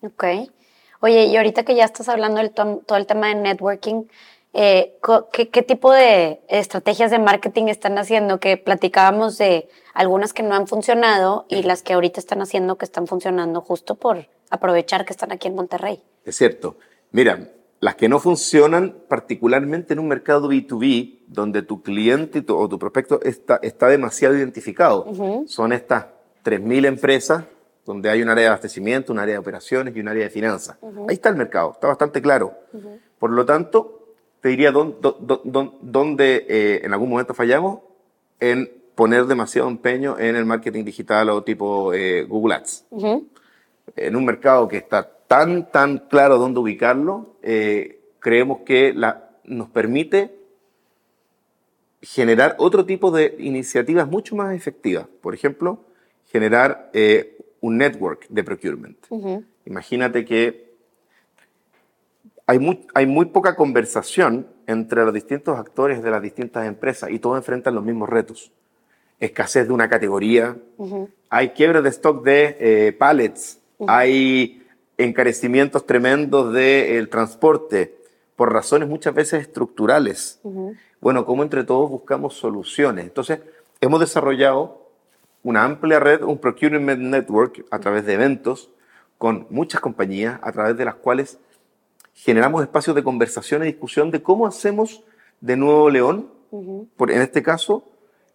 Ok. 0.01 0.25
Oye, 1.01 1.27
y 1.27 1.37
ahorita 1.37 1.65
que 1.65 1.75
ya 1.75 1.85
estás 1.85 2.09
hablando 2.09 2.41
del 2.41 2.51
todo 2.53 2.97
el 2.97 3.07
tema 3.07 3.29
de 3.29 3.37
networking, 3.37 4.05
eh, 4.59 4.97
¿qué, 5.33 5.63
tipo 5.63 5.93
de 5.93 6.41
estrategias 6.49 7.11
de 7.11 7.19
marketing 7.19 7.65
están 7.65 7.99
haciendo? 7.99 8.41
Que 8.41 8.57
platicábamos 8.57 9.37
de 9.37 9.69
algunas 9.93 10.33
que 10.33 10.43
no 10.43 10.55
han 10.55 10.67
funcionado 10.67 11.45
y 11.51 11.63
las 11.63 11.83
que 11.83 11.93
ahorita 11.93 12.21
están 12.21 12.41
haciendo 12.41 12.79
que 12.79 12.87
están 12.87 13.07
funcionando 13.07 13.61
justo 13.61 13.97
por 13.97 14.29
aprovechar 14.49 15.05
que 15.05 15.13
están 15.13 15.31
aquí 15.31 15.49
en 15.49 15.57
Monterrey. 15.57 16.03
Es 16.25 16.37
cierto. 16.37 16.79
Mira, 17.11 17.51
las 17.81 17.97
que 17.97 18.09
no 18.09 18.19
funcionan, 18.19 18.97
particularmente 19.09 19.93
en 19.93 19.99
un 19.99 20.09
mercado 20.09 20.49
B2B, 20.49 21.25
donde 21.27 21.61
tu 21.61 21.83
cliente 21.83 22.43
o 22.49 22.67
tu 22.67 22.79
prospecto 22.79 23.21
está, 23.23 23.61
está 23.63 23.89
demasiado 23.89 24.35
identificado, 24.37 25.07
son 25.47 25.75
estas 25.75 26.07
3.000 26.45 26.87
empresas 26.87 27.45
donde 27.87 28.11
hay 28.11 28.21
un 28.21 28.29
área 28.29 28.43
de 28.43 28.49
abastecimiento, 28.49 29.13
un 29.13 29.21
área 29.21 29.35
de 29.35 29.39
operaciones 29.39 29.97
y 29.97 30.01
un 30.01 30.09
área 30.09 30.25
de 30.25 30.31
finanzas. 30.31 30.77
Ahí 31.09 31.15
está 31.15 31.29
el 31.29 31.37
mercado, 31.37 31.71
está 31.73 31.87
bastante 31.87 32.21
claro. 32.21 32.53
Por 33.19 33.31
lo 33.31 33.47
tanto, 33.47 34.15
te 34.41 34.49
diría 34.51 34.73
dónde, 34.73 36.47
eh, 36.49 36.81
en 36.85 36.93
algún 36.93 37.09
momento 37.11 37.33
fallamos 37.33 37.81
en 38.41 38.71
poner 38.95 39.27
demasiado 39.27 39.69
empeño 39.69 40.19
en 40.19 40.37
el 40.37 40.45
marketing 40.45 40.85
digital 40.85 41.31
o 41.31 41.43
tipo 41.43 41.95
eh, 41.95 42.25
Google 42.25 42.57
Ads. 42.57 42.87
En 43.95 44.17
un 44.17 44.25
mercado 44.25 44.67
que 44.67 44.79
está 44.79 45.09
tan, 45.29 45.71
tan 45.71 45.99
claro 45.99 46.39
dónde 46.39 46.59
ubicarlo, 46.59 47.37
eh, 47.43 48.01
creemos 48.19 48.61
que 48.67 48.93
la, 48.93 49.31
nos 49.45 49.69
permite 49.71 50.35
generar 52.03 52.57
otro 52.59 52.85
tipo 52.85 53.11
de 53.11 53.37
iniciativas 53.39 54.09
mucho 54.09 54.35
más 54.35 54.55
efectivas. 54.55 55.07
Por 55.21 55.35
ejemplo, 55.35 55.79
generar 56.31 56.91
un 57.61 57.79
network 57.79 58.27
de 58.29 58.45
procurement. 58.45 58.97
Imagínate 59.65 60.25
que 60.25 60.67
hay 62.47 62.59
muy, 62.59 62.87
hay 62.95 63.07
muy 63.07 63.27
poca 63.27 63.57
conversación 63.57 64.47
entre 64.67 65.05
los 65.05 65.13
distintos 65.13 65.59
actores 65.59 66.03
de 66.03 66.11
las 66.11 66.23
distintas 66.23 66.67
empresas 66.67 67.11
y 67.11 67.19
todos 67.19 67.37
enfrentan 67.37 67.75
los 67.75 67.85
mismos 67.85 68.09
retos. 68.09 68.53
Escasez 69.19 69.67
de 69.67 69.73
una 69.73 69.89
categoría, 69.89 70.57
hay 71.31 71.51
quiebre 71.51 71.83
de 71.83 71.89
stock 71.89 72.23
de 72.25 72.57
eh, 72.61 72.93
pallets, 72.93 73.61
hay 73.87 74.63
encarecimientos 74.99 75.87
tremendos 75.87 76.53
del 76.53 77.09
transporte 77.09 77.97
por 78.37 78.53
razones 78.53 78.89
muchas 78.89 79.15
veces 79.15 79.43
estructurales. 79.43 80.41
Bueno, 81.01 81.25
como 81.25 81.43
entre 81.43 81.65
todos 81.65 81.91
buscamos 81.91 82.35
soluciones. 82.35 83.05
Entonces, 83.05 83.41
hemos 83.81 84.01
desarrollado 84.01 84.86
una 85.47 85.65
amplia 85.65 86.01
red, 86.01 86.25
un 86.25 86.39
procurement 86.39 87.01
network 87.01 87.65
a 87.71 87.79
través 87.79 88.05
de 88.05 88.15
eventos 88.15 88.69
con 89.17 89.47
muchas 89.49 89.81
compañías, 89.81 90.41
a 90.43 90.51
través 90.51 90.77
de 90.77 90.85
las 90.85 90.97
cuales 90.97 91.39
generamos 92.15 92.63
espacios 92.63 92.97
de 92.97 93.05
conversación 93.05 93.63
y 93.63 93.67
discusión 93.67 94.11
de 94.11 94.21
cómo 94.21 94.49
hacemos 94.49 95.05
de 95.41 95.57
Nuevo 95.57 95.89
León, 95.89 96.29
por, 96.97 97.13
en 97.13 97.23
este 97.23 97.45
caso, 97.45 97.85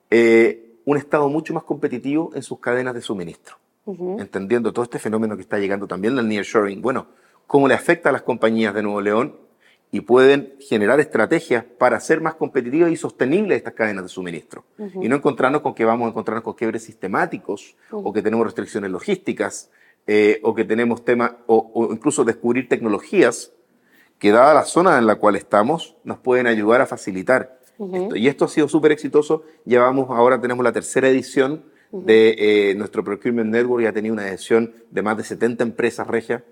eh, 0.09 0.77
un 0.85 0.95
Estado 0.95 1.27
mucho 1.27 1.53
más 1.53 1.63
competitivo 1.63 2.31
en 2.33 2.43
sus 2.43 2.59
cadenas 2.59 2.93
de 2.93 3.01
suministro. 3.01 3.57
Entendiendo 4.17 4.71
todo 4.71 4.83
este 4.83 4.97
fenómeno 4.97 5.35
que 5.35 5.41
está 5.41 5.59
llegando 5.59 5.87
también 5.87 6.15
del 6.15 6.29
nearshoring, 6.29 6.81
bueno, 6.81 7.07
cómo 7.45 7.67
le 7.67 7.73
afecta 7.73 8.07
a 8.07 8.13
las 8.13 8.21
compañías 8.21 8.73
de 8.73 8.83
Nuevo 8.83 9.01
León 9.01 9.35
y 9.91 10.01
pueden 10.01 10.55
generar 10.59 10.99
estrategias 11.01 11.65
para 11.77 11.99
ser 11.99 12.21
más 12.21 12.35
competitivas 12.35 12.91
y 12.91 12.95
sostenibles 12.95 13.57
estas 13.57 13.73
cadenas 13.73 14.03
de 14.03 14.09
suministro. 14.09 14.63
Y 15.01 15.09
no 15.09 15.17
encontrarnos 15.17 15.61
con 15.61 15.75
que 15.75 15.83
vamos 15.83 16.05
a 16.05 16.09
encontrarnos 16.09 16.45
con 16.45 16.53
quiebres 16.53 16.83
sistemáticos 16.83 17.75
o 17.91 18.13
que 18.13 18.21
tenemos 18.21 18.45
restricciones 18.45 18.89
logísticas 18.89 19.69
eh, 20.07 20.39
o 20.43 20.55
que 20.55 20.63
tenemos 20.63 21.03
temas 21.03 21.33
o, 21.45 21.89
incluso 21.91 22.23
descubrir 22.23 22.69
tecnologías 22.69 23.51
que 24.17 24.31
dada 24.31 24.53
la 24.53 24.63
zona 24.63 24.97
en 24.97 25.07
la 25.07 25.15
cual 25.15 25.35
estamos, 25.35 25.95
nos 26.03 26.19
pueden 26.19 26.47
ayudar 26.47 26.79
a 26.79 26.85
facilitar 26.85 27.59
esto. 27.93 28.15
Y 28.15 28.27
esto 28.27 28.45
ha 28.45 28.47
sido 28.47 28.69
súper 28.69 28.91
exitoso. 28.91 29.43
Llevamos, 29.65 30.09
ahora 30.11 30.39
tenemos 30.39 30.63
la 30.63 30.71
tercera 30.71 31.09
edición 31.09 31.63
de 31.91 32.35
eh, 32.37 32.75
nuestro 32.75 33.03
Procurement 33.03 33.49
Network 33.49 33.83
y 33.83 33.87
ha 33.87 33.93
tenido 33.93 34.13
una 34.13 34.27
edición 34.29 34.73
de 34.91 35.01
más 35.01 35.17
de 35.17 35.23
70 35.23 35.63
empresas 35.63 36.07
regias 36.07 36.43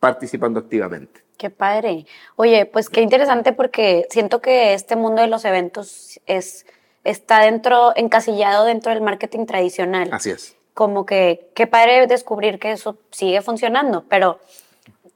participando 0.00 0.60
activamente. 0.60 1.22
Qué 1.36 1.50
padre. 1.50 2.06
Oye, 2.36 2.66
pues 2.66 2.88
qué 2.88 3.00
interesante 3.00 3.52
porque 3.52 4.06
siento 4.10 4.40
que 4.40 4.74
este 4.74 4.96
mundo 4.96 5.22
de 5.22 5.28
los 5.28 5.44
eventos 5.44 6.20
es, 6.26 6.66
está 7.04 7.40
dentro, 7.40 7.92
encasillado 7.96 8.64
dentro 8.64 8.92
del 8.92 9.02
marketing 9.02 9.46
tradicional. 9.46 10.08
Así 10.12 10.30
es. 10.30 10.56
Como 10.74 11.06
que 11.06 11.50
qué 11.54 11.66
padre 11.66 12.06
descubrir 12.06 12.58
que 12.58 12.72
eso 12.72 12.98
sigue 13.10 13.40
funcionando, 13.42 14.04
pero 14.08 14.40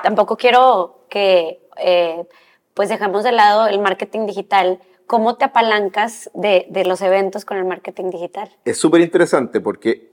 tampoco 0.03 0.37
quiero 0.37 1.05
que 1.09 1.61
eh, 1.79 2.25
pues 2.75 2.89
dejamos 2.89 3.25
de 3.25 3.33
lado 3.33 3.67
el 3.67 3.81
marketing 3.81 4.27
digital. 4.27 4.81
¿Cómo 5.07 5.37
te 5.37 5.45
apalancas 5.45 6.31
de, 6.35 6.67
de 6.71 6.85
los 6.85 7.03
eventos 7.03 7.45
con 7.45 7.57
el 7.59 7.65
marketing 7.65 8.11
digital? 8.11 8.51
Es 8.65 8.79
súper 8.79 9.01
interesante 9.01 9.61
porque 9.61 10.11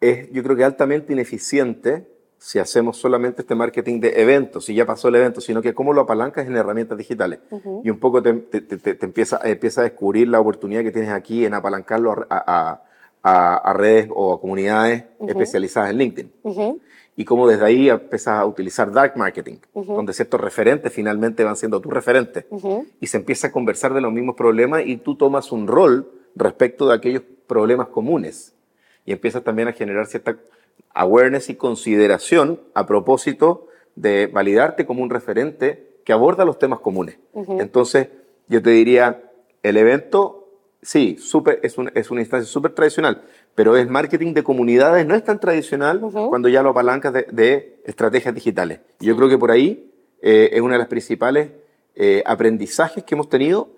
es, 0.00 0.30
yo 0.30 0.42
creo 0.42 0.56
que 0.56 0.64
altamente 0.64 1.12
ineficiente 1.12 2.17
si 2.38 2.58
hacemos 2.58 2.96
solamente 2.96 3.42
este 3.42 3.54
marketing 3.54 4.00
de 4.00 4.20
eventos, 4.22 4.68
y 4.68 4.74
ya 4.74 4.86
pasó 4.86 5.08
el 5.08 5.16
evento, 5.16 5.40
sino 5.40 5.60
que 5.60 5.74
cómo 5.74 5.92
lo 5.92 6.02
apalancas 6.02 6.46
en 6.46 6.56
herramientas 6.56 6.96
digitales. 6.96 7.40
Y 7.82 7.90
un 7.90 7.98
poco 7.98 8.22
te, 8.22 8.32
te, 8.32 9.04
empieza, 9.04 9.40
empieza, 9.44 9.80
a 9.80 9.84
descubrir 9.84 10.28
la 10.28 10.40
oportunidad 10.40 10.82
que 10.82 10.92
tienes 10.92 11.10
aquí 11.10 11.44
en 11.44 11.54
apalancarlo 11.54 12.26
a, 12.30 12.80
a, 13.22 13.56
a 13.56 13.72
redes 13.72 14.08
o 14.14 14.32
a 14.32 14.40
comunidades 14.40 15.04
especializadas 15.26 15.90
en 15.90 15.98
LinkedIn. 15.98 16.32
Y 17.16 17.24
cómo 17.24 17.48
desde 17.48 17.64
ahí 17.64 17.90
empiezas 17.90 18.38
a 18.38 18.46
utilizar 18.46 18.92
dark 18.92 19.16
marketing, 19.16 19.56
donde 19.74 20.12
ciertos 20.12 20.40
referentes 20.40 20.92
finalmente 20.92 21.42
van 21.42 21.56
siendo 21.56 21.80
tus 21.80 21.92
referentes. 21.92 22.44
Y 23.00 23.08
se 23.08 23.16
empieza 23.16 23.48
a 23.48 23.52
conversar 23.52 23.92
de 23.94 24.00
los 24.00 24.12
mismos 24.12 24.36
problemas 24.36 24.82
y 24.86 24.98
tú 24.98 25.16
tomas 25.16 25.50
un 25.50 25.66
rol 25.66 26.08
respecto 26.36 26.88
de 26.88 26.94
aquellos 26.94 27.22
problemas 27.48 27.88
comunes. 27.88 28.54
Y 29.04 29.12
empiezas 29.12 29.42
también 29.42 29.68
a 29.68 29.72
generar 29.72 30.06
cierta 30.06 30.36
awareness 30.94 31.50
y 31.50 31.54
consideración 31.54 32.60
a 32.74 32.86
propósito 32.86 33.68
de 33.94 34.26
validarte 34.26 34.86
como 34.86 35.02
un 35.02 35.10
referente 35.10 36.00
que 36.04 36.12
aborda 36.12 36.44
los 36.44 36.58
temas 36.58 36.80
comunes. 36.80 37.18
Entonces, 37.58 38.08
yo 38.48 38.62
te 38.62 38.70
diría, 38.70 39.30
el 39.62 39.76
evento, 39.76 40.48
sí, 40.80 41.16
super, 41.18 41.60
es, 41.62 41.78
un, 41.78 41.90
es 41.94 42.10
una 42.10 42.20
instancia 42.20 42.50
súper 42.50 42.72
tradicional, 42.72 43.22
pero 43.54 43.76
el 43.76 43.88
marketing 43.88 44.32
de 44.32 44.42
comunidades 44.42 45.06
no 45.06 45.14
es 45.14 45.24
tan 45.24 45.40
tradicional 45.40 46.00
cuando 46.00 46.48
ya 46.48 46.62
lo 46.62 46.70
apalancas 46.70 47.12
de, 47.12 47.80
estrategias 47.84 48.34
digitales. 48.34 48.80
Yo 49.00 49.16
creo 49.16 49.28
que 49.28 49.38
por 49.38 49.50
ahí 49.50 49.92
eh, 50.22 50.50
es 50.52 50.60
una 50.60 50.74
de 50.74 50.78
las 50.78 50.88
principales 50.88 51.50
eh, 52.00 52.22
aprendizajes 52.26 53.02
que 53.02 53.16
hemos 53.16 53.28
tenido 53.28 53.70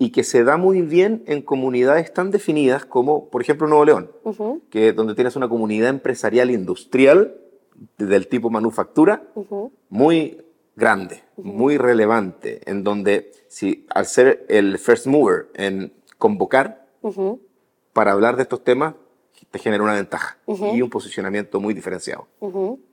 y 0.00 0.10
que 0.10 0.24
se 0.24 0.42
da 0.42 0.56
muy 0.56 0.82
bien 0.82 1.22
en 1.28 1.42
comunidades 1.42 2.12
tan 2.12 2.32
definidas 2.32 2.84
como, 2.84 3.28
por 3.28 3.40
ejemplo, 3.40 3.68
Nuevo 3.68 3.84
León, 3.84 4.10
que 4.68 4.92
donde 4.92 5.14
tienes 5.14 5.36
una 5.36 5.48
comunidad 5.48 5.88
empresarial 5.90 6.50
industrial 6.50 7.36
del 7.96 8.26
tipo 8.26 8.50
manufactura 8.50 9.28
muy 9.90 10.44
grande, 10.74 11.22
muy 11.36 11.78
relevante, 11.78 12.68
en 12.68 12.82
donde 12.82 13.30
si 13.46 13.86
al 13.90 14.06
ser 14.06 14.44
el 14.48 14.78
first 14.78 15.06
mover 15.06 15.46
en 15.54 15.92
convocar 16.18 16.84
para 17.92 18.10
hablar 18.10 18.34
de 18.34 18.42
estos 18.42 18.64
temas, 18.64 18.94
te 19.52 19.60
genera 19.60 19.84
una 19.84 19.94
ventaja 19.94 20.36
y 20.46 20.82
un 20.82 20.90
posicionamiento 20.90 21.60
muy 21.60 21.74
diferenciado. 21.74 22.26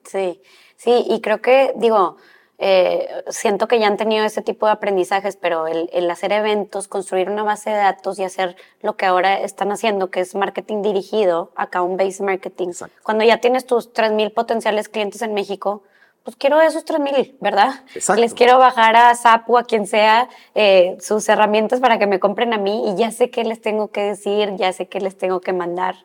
Sí, 0.04 0.40
sí, 0.76 1.06
y 1.10 1.22
creo 1.22 1.42
que, 1.42 1.74
digo, 1.76 2.18
eh, 2.58 3.24
siento 3.30 3.68
que 3.68 3.80
ya 3.80 3.88
han 3.88 3.98
tenido 3.98 4.26
ese 4.26 4.42
tipo 4.42 4.66
de 4.66 4.74
aprendizajes, 4.74 5.36
pero 5.36 5.68
el, 5.68 6.10
hacer 6.10 6.32
eventos, 6.32 6.88
construir 6.88 7.30
una 7.30 7.44
base 7.44 7.70
de 7.70 7.78
datos 7.78 8.18
y 8.20 8.24
hacer 8.24 8.56
lo 8.82 8.96
que 8.96 9.06
ahora 9.06 9.42
están 9.42 9.72
haciendo, 9.72 10.10
que 10.10 10.22
es 10.22 10.36
marketing 10.36 10.82
dirigido, 10.82 11.52
account-based 11.56 12.24
marketing, 12.24 12.72
cuando 13.04 13.24
ya 13.24 13.38
tienes 13.38 13.66
tus 13.66 13.94
3.000 13.94 14.34
potenciales 14.34 14.90
clientes 14.90 15.22
en 15.22 15.34
México, 15.34 15.84
pues 16.24 16.38
quiero 16.38 16.60
esos 16.60 16.86
3.000, 16.86 17.36
¿verdad? 17.40 17.84
Les 18.18 18.34
quiero 18.34 18.58
bajar 18.58 18.96
a 18.96 19.14
SAP 19.14 19.48
o 19.48 19.60
a 19.60 19.64
quien 19.64 19.86
sea 19.86 20.28
eh, 20.56 20.98
sus 21.00 21.30
herramientas 21.30 21.80
para 21.80 22.00
que 22.00 22.08
me 22.08 22.20
compren 22.20 22.52
a 22.54 22.58
mí 22.58 22.90
y 22.90 22.96
ya 22.96 23.12
sé 23.12 23.30
qué 23.30 23.44
les 23.44 23.62
tengo 23.62 23.90
que 23.90 24.02
decir, 24.02 24.56
ya 24.56 24.74
sé 24.74 24.88
qué 24.88 25.00
les 25.00 25.18
tengo 25.18 25.40
que 25.40 25.54
mandar. 25.54 25.96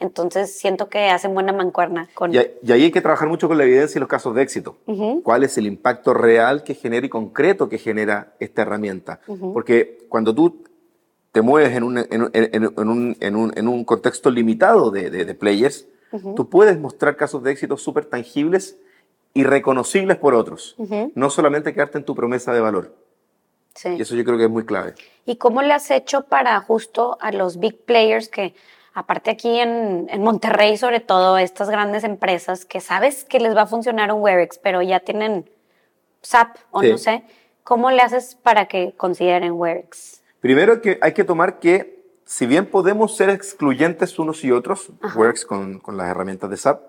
Entonces 0.00 0.58
siento 0.58 0.88
que 0.88 1.08
hacen 1.08 1.34
buena 1.34 1.52
mancuerna 1.52 2.08
con... 2.14 2.34
Y, 2.34 2.38
ahí 2.38 2.84
hay 2.84 2.90
que 2.90 3.00
trabajar 3.00 3.28
mucho 3.28 3.48
con 3.48 3.58
la 3.58 3.64
evidencia 3.64 3.98
y 3.98 4.00
los 4.00 4.08
casos 4.08 4.34
de 4.34 4.42
éxito. 4.42 4.76
¿Cuál 5.22 5.44
es 5.44 5.56
el 5.58 5.66
impacto 5.66 6.14
real 6.14 6.64
que 6.64 6.74
genera 6.74 7.06
y 7.06 7.08
concreto 7.08 7.68
que 7.68 7.78
genera 7.78 8.34
esta 8.40 8.62
herramienta? 8.62 9.20
Porque 9.52 9.98
cuando 10.08 10.34
tú 10.34 10.64
te 11.32 11.42
mueves 11.42 11.76
en 11.76 11.82
un, 11.82 11.98
en, 11.98 12.22
un, 12.22 13.16
en 13.20 13.36
un, 13.36 13.52
en 13.56 13.68
un 13.68 13.84
contexto 13.84 14.30
limitado 14.30 14.90
de, 14.90 15.10
de, 15.10 15.34
players, 15.34 15.88
tú 16.36 16.48
puedes 16.48 16.78
mostrar 16.78 17.16
casos 17.16 17.42
de 17.42 17.52
éxito 17.52 17.76
súper 17.76 18.04
tangibles 18.04 18.78
y 19.32 19.42
reconocibles 19.42 20.16
por 20.16 20.34
otros. 20.34 20.76
No 21.14 21.30
solamente 21.30 21.74
quedarte 21.74 21.98
en 21.98 22.04
tu 22.04 22.14
promesa 22.14 22.52
de 22.52 22.60
valor. 22.60 22.94
Sí. 23.74 23.88
Y 23.98 24.02
eso 24.02 24.14
yo 24.14 24.24
creo 24.24 24.38
que 24.38 24.44
es 24.44 24.50
muy 24.50 24.64
clave. 24.64 24.94
¿Y 25.26 25.34
cómo 25.34 25.60
le 25.60 25.72
has 25.72 25.90
hecho 25.90 26.26
para 26.26 26.60
justo 26.60 27.18
a 27.20 27.32
los 27.32 27.58
big 27.58 27.84
players 27.84 28.28
que 28.28 28.54
aparte 28.94 29.30
aquí 29.30 29.58
en, 29.58 30.06
Monterrey, 30.20 30.76
sobre 30.76 31.00
todo, 31.00 31.36
estas 31.36 31.68
grandes 31.68 32.04
empresas 32.04 32.64
que 32.64 32.80
sabes 32.80 33.24
que 33.24 33.40
les 33.40 33.54
va 33.54 33.62
a 33.62 33.66
funcionar 33.66 34.12
un 34.12 34.22
Webex, 34.22 34.58
pero 34.58 34.80
ya 34.80 35.00
tienen 35.00 35.50
SAP 36.22 36.56
o 36.70 36.82
no 36.82 36.96
sé, 36.96 37.24
¿cómo 37.64 37.90
le 37.90 38.00
haces 38.00 38.36
para 38.36 38.66
que 38.66 38.94
consideren 38.96 39.52
Webex? 39.52 40.22
Primero 40.40 40.80
que 40.80 40.98
hay 41.02 41.12
que 41.12 41.24
tomar 41.24 41.58
que, 41.58 42.04
si 42.24 42.46
bien 42.46 42.66
podemos 42.66 43.16
ser 43.16 43.30
excluyentes 43.30 44.18
unos 44.18 44.44
y 44.44 44.52
otros, 44.52 44.90
Webex 45.16 45.44
con, 45.44 45.82
las 45.92 46.08
herramientas 46.08 46.48
de 46.48 46.56
SAP, 46.56 46.80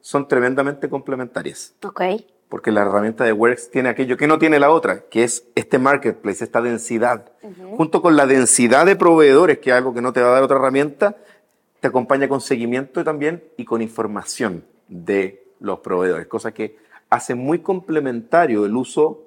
son 0.00 0.28
tremendamente 0.28 0.88
complementarias. 0.88 1.74
Ok. 1.84 2.02
Porque 2.48 2.72
la 2.72 2.82
herramienta 2.82 3.24
de 3.24 3.32
Webex 3.32 3.70
tiene 3.70 3.88
aquello 3.88 4.16
que 4.16 4.26
no 4.26 4.38
tiene 4.38 4.58
la 4.58 4.70
otra, 4.70 5.02
que 5.02 5.22
es 5.22 5.44
este 5.54 5.78
marketplace, 5.78 6.42
esta 6.42 6.60
densidad. 6.60 7.30
Junto 7.76 8.02
con 8.02 8.16
la 8.16 8.26
densidad 8.26 8.86
de 8.86 8.96
proveedores, 8.96 9.58
que 9.58 9.70
es 9.70 9.76
algo 9.76 9.94
que 9.94 10.02
no 10.02 10.12
te 10.12 10.20
va 10.20 10.28
a 10.28 10.32
dar 10.32 10.42
otra 10.42 10.56
herramienta, 10.56 11.16
te 11.80 11.88
acompaña 11.88 12.28
con 12.28 12.40
seguimiento 12.40 13.02
también 13.02 13.42
y 13.56 13.64
con 13.64 13.82
información 13.82 14.64
de 14.88 15.44
los 15.60 15.80
proveedores, 15.80 16.26
cosa 16.26 16.52
que 16.52 16.76
hace 17.08 17.34
muy 17.34 17.60
complementario 17.60 18.64
el 18.64 18.76
uso 18.76 19.24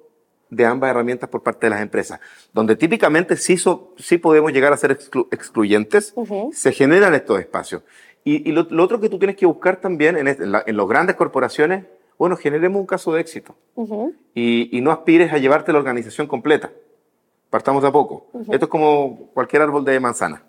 de 0.50 0.64
ambas 0.64 0.90
herramientas 0.90 1.28
por 1.28 1.42
parte 1.42 1.66
de 1.66 1.70
las 1.70 1.82
empresas, 1.82 2.20
donde 2.52 2.76
típicamente 2.76 3.36
sí, 3.36 3.56
sí 3.96 4.18
podemos 4.18 4.52
llegar 4.52 4.72
a 4.72 4.76
ser 4.76 4.98
excluyentes, 5.30 6.14
se 6.52 6.72
generan 6.72 7.14
estos 7.14 7.40
espacios. 7.40 7.82
Y, 8.26 8.52
lo, 8.52 8.66
otro 8.82 9.00
que 9.00 9.10
tú 9.10 9.18
tienes 9.18 9.36
que 9.36 9.44
buscar 9.44 9.76
también 9.76 10.16
en, 10.16 10.28
en, 10.28 10.50
las 10.50 10.86
grandes 10.86 11.16
corporaciones, 11.16 11.84
bueno, 12.18 12.36
generemos 12.36 12.80
un 12.80 12.86
caso 12.86 13.12
de 13.12 13.20
éxito 13.20 13.54
y, 14.34 14.80
no 14.80 14.92
aspires 14.92 15.32
a 15.32 15.38
llevarte 15.38 15.72
la 15.72 15.78
organización 15.78 16.26
completa. 16.26 16.72
Partamos 17.50 17.82
de 17.82 17.88
a 17.88 17.92
poco. 17.92 18.26
Esto 18.50 18.64
es 18.64 18.68
como 18.68 19.28
cualquier 19.34 19.62
árbol 19.62 19.84
de 19.84 20.00
manzana. 20.00 20.42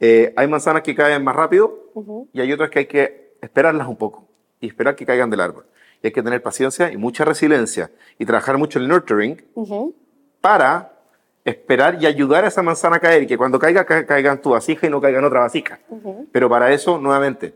Eh, 0.00 0.32
hay 0.36 0.46
manzanas 0.46 0.82
que 0.82 0.94
caen 0.94 1.24
más 1.24 1.34
rápido 1.34 1.90
y 2.32 2.40
hay 2.40 2.52
otras 2.52 2.70
que 2.70 2.80
hay 2.80 2.86
que 2.86 3.34
esperarlas 3.40 3.88
un 3.88 3.96
poco 3.96 4.26
y 4.60 4.68
esperar 4.68 4.96
que 4.96 5.04
caigan 5.04 5.30
del 5.30 5.40
árbol. 5.40 5.66
Y 6.02 6.08
hay 6.08 6.12
que 6.12 6.22
tener 6.22 6.42
paciencia 6.42 6.92
y 6.92 6.96
mucha 6.96 7.24
resiliencia 7.24 7.90
y 8.18 8.24
trabajar 8.24 8.56
mucho 8.58 8.78
el 8.78 8.86
nurturing 8.86 9.42
para 10.40 10.92
esperar 11.44 12.00
y 12.00 12.06
ayudar 12.06 12.44
a 12.44 12.48
esa 12.48 12.62
manzana 12.62 12.96
a 12.96 13.00
caer 13.00 13.22
y 13.22 13.26
que 13.26 13.36
cuando 13.36 13.58
caiga, 13.58 13.84
caiga 13.84 14.32
en 14.32 14.40
tu 14.40 14.50
vasija 14.50 14.86
y 14.86 14.90
no 14.90 15.00
caiga 15.00 15.18
en 15.18 15.24
otra 15.24 15.40
vasija. 15.40 15.80
Pero 16.30 16.48
para 16.48 16.72
eso, 16.72 16.98
nuevamente, 16.98 17.54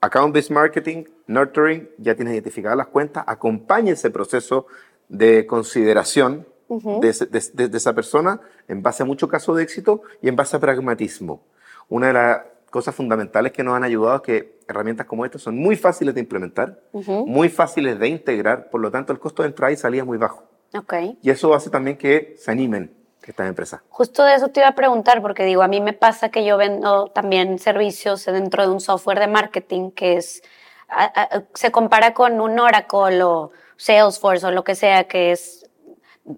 account-based 0.00 0.50
marketing, 0.50 1.04
nurturing, 1.26 1.88
ya 1.98 2.14
tienes 2.14 2.34
identificadas 2.34 2.76
las 2.76 2.88
cuentas, 2.88 3.24
acompaña 3.26 3.92
ese 3.92 4.10
proceso 4.10 4.66
de 5.08 5.46
consideración 5.46 6.46
de, 6.68 7.12
de, 7.52 7.76
esa 7.76 7.92
persona 7.92 8.40
en 8.66 8.82
base 8.82 9.02
a 9.02 9.06
mucho 9.06 9.28
caso 9.28 9.54
de 9.54 9.62
éxito 9.62 10.02
y 10.22 10.28
en 10.28 10.36
base 10.36 10.56
a 10.56 10.60
pragmatismo. 10.60 11.42
Una 11.88 12.08
de 12.08 12.12
las 12.12 12.40
cosas 12.70 12.94
fundamentales 12.94 13.52
que 13.52 13.62
nos 13.62 13.74
han 13.74 13.84
ayudado 13.84 14.16
es 14.16 14.22
que 14.22 14.58
herramientas 14.66 15.06
como 15.06 15.24
estas 15.24 15.42
son 15.42 15.56
muy 15.56 15.76
fáciles 15.76 16.14
de 16.14 16.20
implementar, 16.20 16.80
muy 16.92 17.48
fáciles 17.48 17.98
de 17.98 18.08
integrar, 18.08 18.70
por 18.70 18.80
lo 18.80 18.90
tanto 18.90 19.12
el 19.12 19.18
costo 19.18 19.42
de 19.42 19.48
entrada 19.48 19.72
y 19.72 19.76
salida 19.76 20.02
es 20.02 20.06
muy 20.06 20.18
bajo. 20.18 20.44
Okay. 20.76 21.16
Y 21.22 21.30
eso 21.30 21.54
hace 21.54 21.70
también 21.70 21.96
que 21.96 22.34
se 22.36 22.50
animen 22.50 22.92
estas 23.22 23.48
empresas. 23.48 23.80
Justo 23.88 24.24
de 24.24 24.34
eso 24.34 24.48
te 24.48 24.60
iba 24.60 24.68
a 24.68 24.74
preguntar, 24.74 25.22
porque 25.22 25.44
digo, 25.44 25.62
a 25.62 25.68
mí 25.68 25.80
me 25.80 25.92
pasa 25.92 26.30
que 26.30 26.44
yo 26.44 26.56
vendo 26.56 27.08
también 27.08 27.58
servicios 27.58 28.24
dentro 28.24 28.66
de 28.66 28.72
un 28.72 28.80
software 28.80 29.20
de 29.20 29.28
marketing 29.28 29.90
que 29.92 30.16
es, 30.16 30.42
se 31.54 31.70
compara 31.70 32.12
con 32.12 32.40
un 32.40 32.58
Oracle 32.58 33.22
o 33.22 33.50
Salesforce 33.76 34.46
o 34.46 34.50
lo 34.50 34.64
que 34.64 34.74
sea, 34.74 35.04
que 35.04 35.32
es 35.32 35.70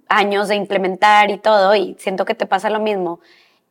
años 0.08 0.48
de 0.48 0.56
implementar 0.56 1.30
y 1.30 1.38
todo, 1.38 1.74
y 1.74 1.96
siento 1.98 2.24
que 2.24 2.34
te 2.34 2.46
pasa 2.46 2.70
lo 2.70 2.80
mismo. 2.80 3.20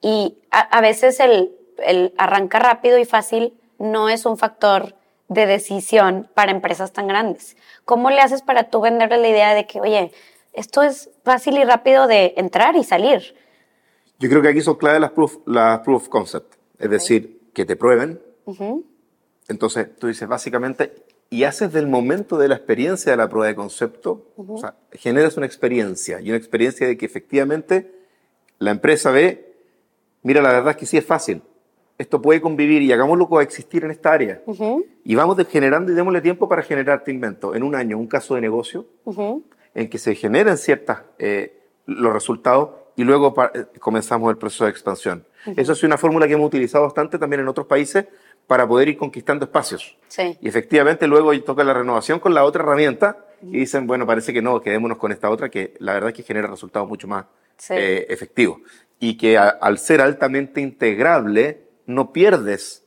Y 0.02 0.38
a 0.52 0.82
veces 0.82 1.20
el, 1.20 1.52
el 1.84 2.14
arranca 2.18 2.60
rápido 2.60 2.98
y 2.98 3.06
fácil 3.06 3.54
no 3.78 4.10
es 4.10 4.26
un 4.26 4.38
factor 4.38 4.96
de 5.28 5.46
decisión 5.46 6.30
para 6.34 6.52
empresas 6.52 6.94
tan 6.94 7.08
grandes. 7.08 7.58
¿Cómo 7.84 8.10
le 8.10 8.20
haces 8.20 8.42
para 8.42 8.70
tú 8.70 8.82
venderle 8.82 9.18
la 9.18 9.28
idea 9.28 9.54
de 9.54 9.66
que, 9.66 9.82
oye, 9.82 10.12
esto 10.54 10.84
es 10.84 11.10
fácil 11.24 11.58
y 11.58 11.64
rápido 11.64 12.08
de 12.08 12.34
entrar 12.38 12.76
y 12.76 12.84
salir? 12.84 13.36
Yo 14.20 14.30
creo 14.30 14.42
que 14.42 14.50
aquí 14.50 14.62
son 14.62 14.76
clave 14.76 15.00
las 15.00 15.12
proof, 15.12 15.38
las 15.46 15.80
proof 15.80 16.04
of 16.04 16.10
concept, 16.10 16.56
es 16.80 16.90
decir, 16.90 17.50
que 17.54 17.66
te 17.66 17.76
prueben. 17.76 18.22
Entonces, 19.48 19.96
tú 19.98 20.08
dices 20.08 20.28
básicamente, 20.28 20.94
y 21.30 21.44
haces 21.44 21.74
del 21.74 21.88
momento 21.88 22.38
de 22.38 22.48
la 22.48 22.56
experiencia 22.56 23.12
de 23.12 23.18
la 23.18 23.28
prueba 23.28 23.48
de 23.48 23.56
concepto, 23.56 24.32
o 24.38 24.58
sea, 24.58 24.76
generas 24.92 25.38
una 25.38 25.46
experiencia 25.46 26.22
y 26.22 26.30
una 26.30 26.38
experiencia 26.38 26.88
de 26.88 26.98
que 26.98 27.06
efectivamente 27.06 27.92
la 28.60 28.72
empresa 28.72 29.12
ve, 29.12 29.54
mira, 30.22 30.42
la 30.42 30.50
verdad 30.50 30.72
es 30.72 30.78
que 30.78 30.86
sí 30.86 30.98
es 30.98 31.06
fácil, 31.06 31.42
esto 31.97 32.21
puede 32.21 32.41
convivir 32.41 32.81
y 32.81 32.91
hagámoslo 32.91 33.27
coexistir 33.27 33.86
en 33.86 33.91
esta 33.91 34.12
área. 34.12 34.41
Y 35.03 35.15
vamos 35.15 35.38
generando 35.49 35.91
y 35.91 35.95
démosle 35.95 36.21
tiempo 36.21 36.49
para 36.49 36.62
generar, 36.62 37.03
te 37.03 37.12
invento, 37.12 37.55
en 37.55 37.63
un 37.63 37.75
año 37.75 37.97
un 37.97 38.08
caso 38.08 38.36
de 38.36 38.41
negocio 38.41 38.86
en 39.73 39.89
que 39.89 39.97
se 39.97 40.15
generen 40.15 40.58
ciertas 40.58 41.03
eh, 41.19 41.58
los 41.86 42.13
resultados 42.13 42.69
y 42.95 43.03
luego 43.03 43.34
eh, 43.53 43.65
comenzamos 43.79 44.29
el 44.29 44.38
proceso 44.38 44.65
de 44.65 44.71
expansión. 44.71 45.25
Eso 45.55 45.73
es 45.73 45.84
una 45.84 45.97
fórmula 45.97 46.27
que 46.27 46.34
hemos 46.34 46.47
utilizado 46.47 46.86
bastante 46.86 47.19
también 47.19 47.41
en 47.41 47.47
otros 47.47 47.67
países 47.67 48.05
para 48.47 48.67
poder 48.67 48.89
ir 48.89 48.97
conquistando 48.97 49.45
espacios. 49.45 49.97
Y 50.41 50.47
efectivamente 50.47 51.08
luego 51.08 51.38
toca 51.41 51.63
la 51.63 51.73
renovación 51.73 52.19
con 52.19 52.34
la 52.34 52.43
otra 52.43 52.63
herramienta 52.63 53.25
y 53.41 53.60
dicen, 53.60 53.86
bueno, 53.86 54.08
parece 54.08 54.34
que 54.34 54.41
no, 54.41 54.60
quedémonos 54.62 54.97
con 54.97 55.12
esta 55.12 55.29
otra 55.29 55.49
que 55.49 55.75
la 55.79 55.93
verdad 55.93 56.10
es 56.10 56.15
que 56.15 56.23
genera 56.23 56.47
resultados 56.47 56.88
mucho 56.88 57.08
más 57.08 57.25
eh, 57.69 58.08
efectivos. 58.10 58.60
Y 58.99 59.17
que 59.17 59.38
al 59.38 59.77
ser 59.77 60.01
altamente 60.01 60.62
integrable, 60.62 61.64
no 61.86 62.12
pierdes 62.12 62.86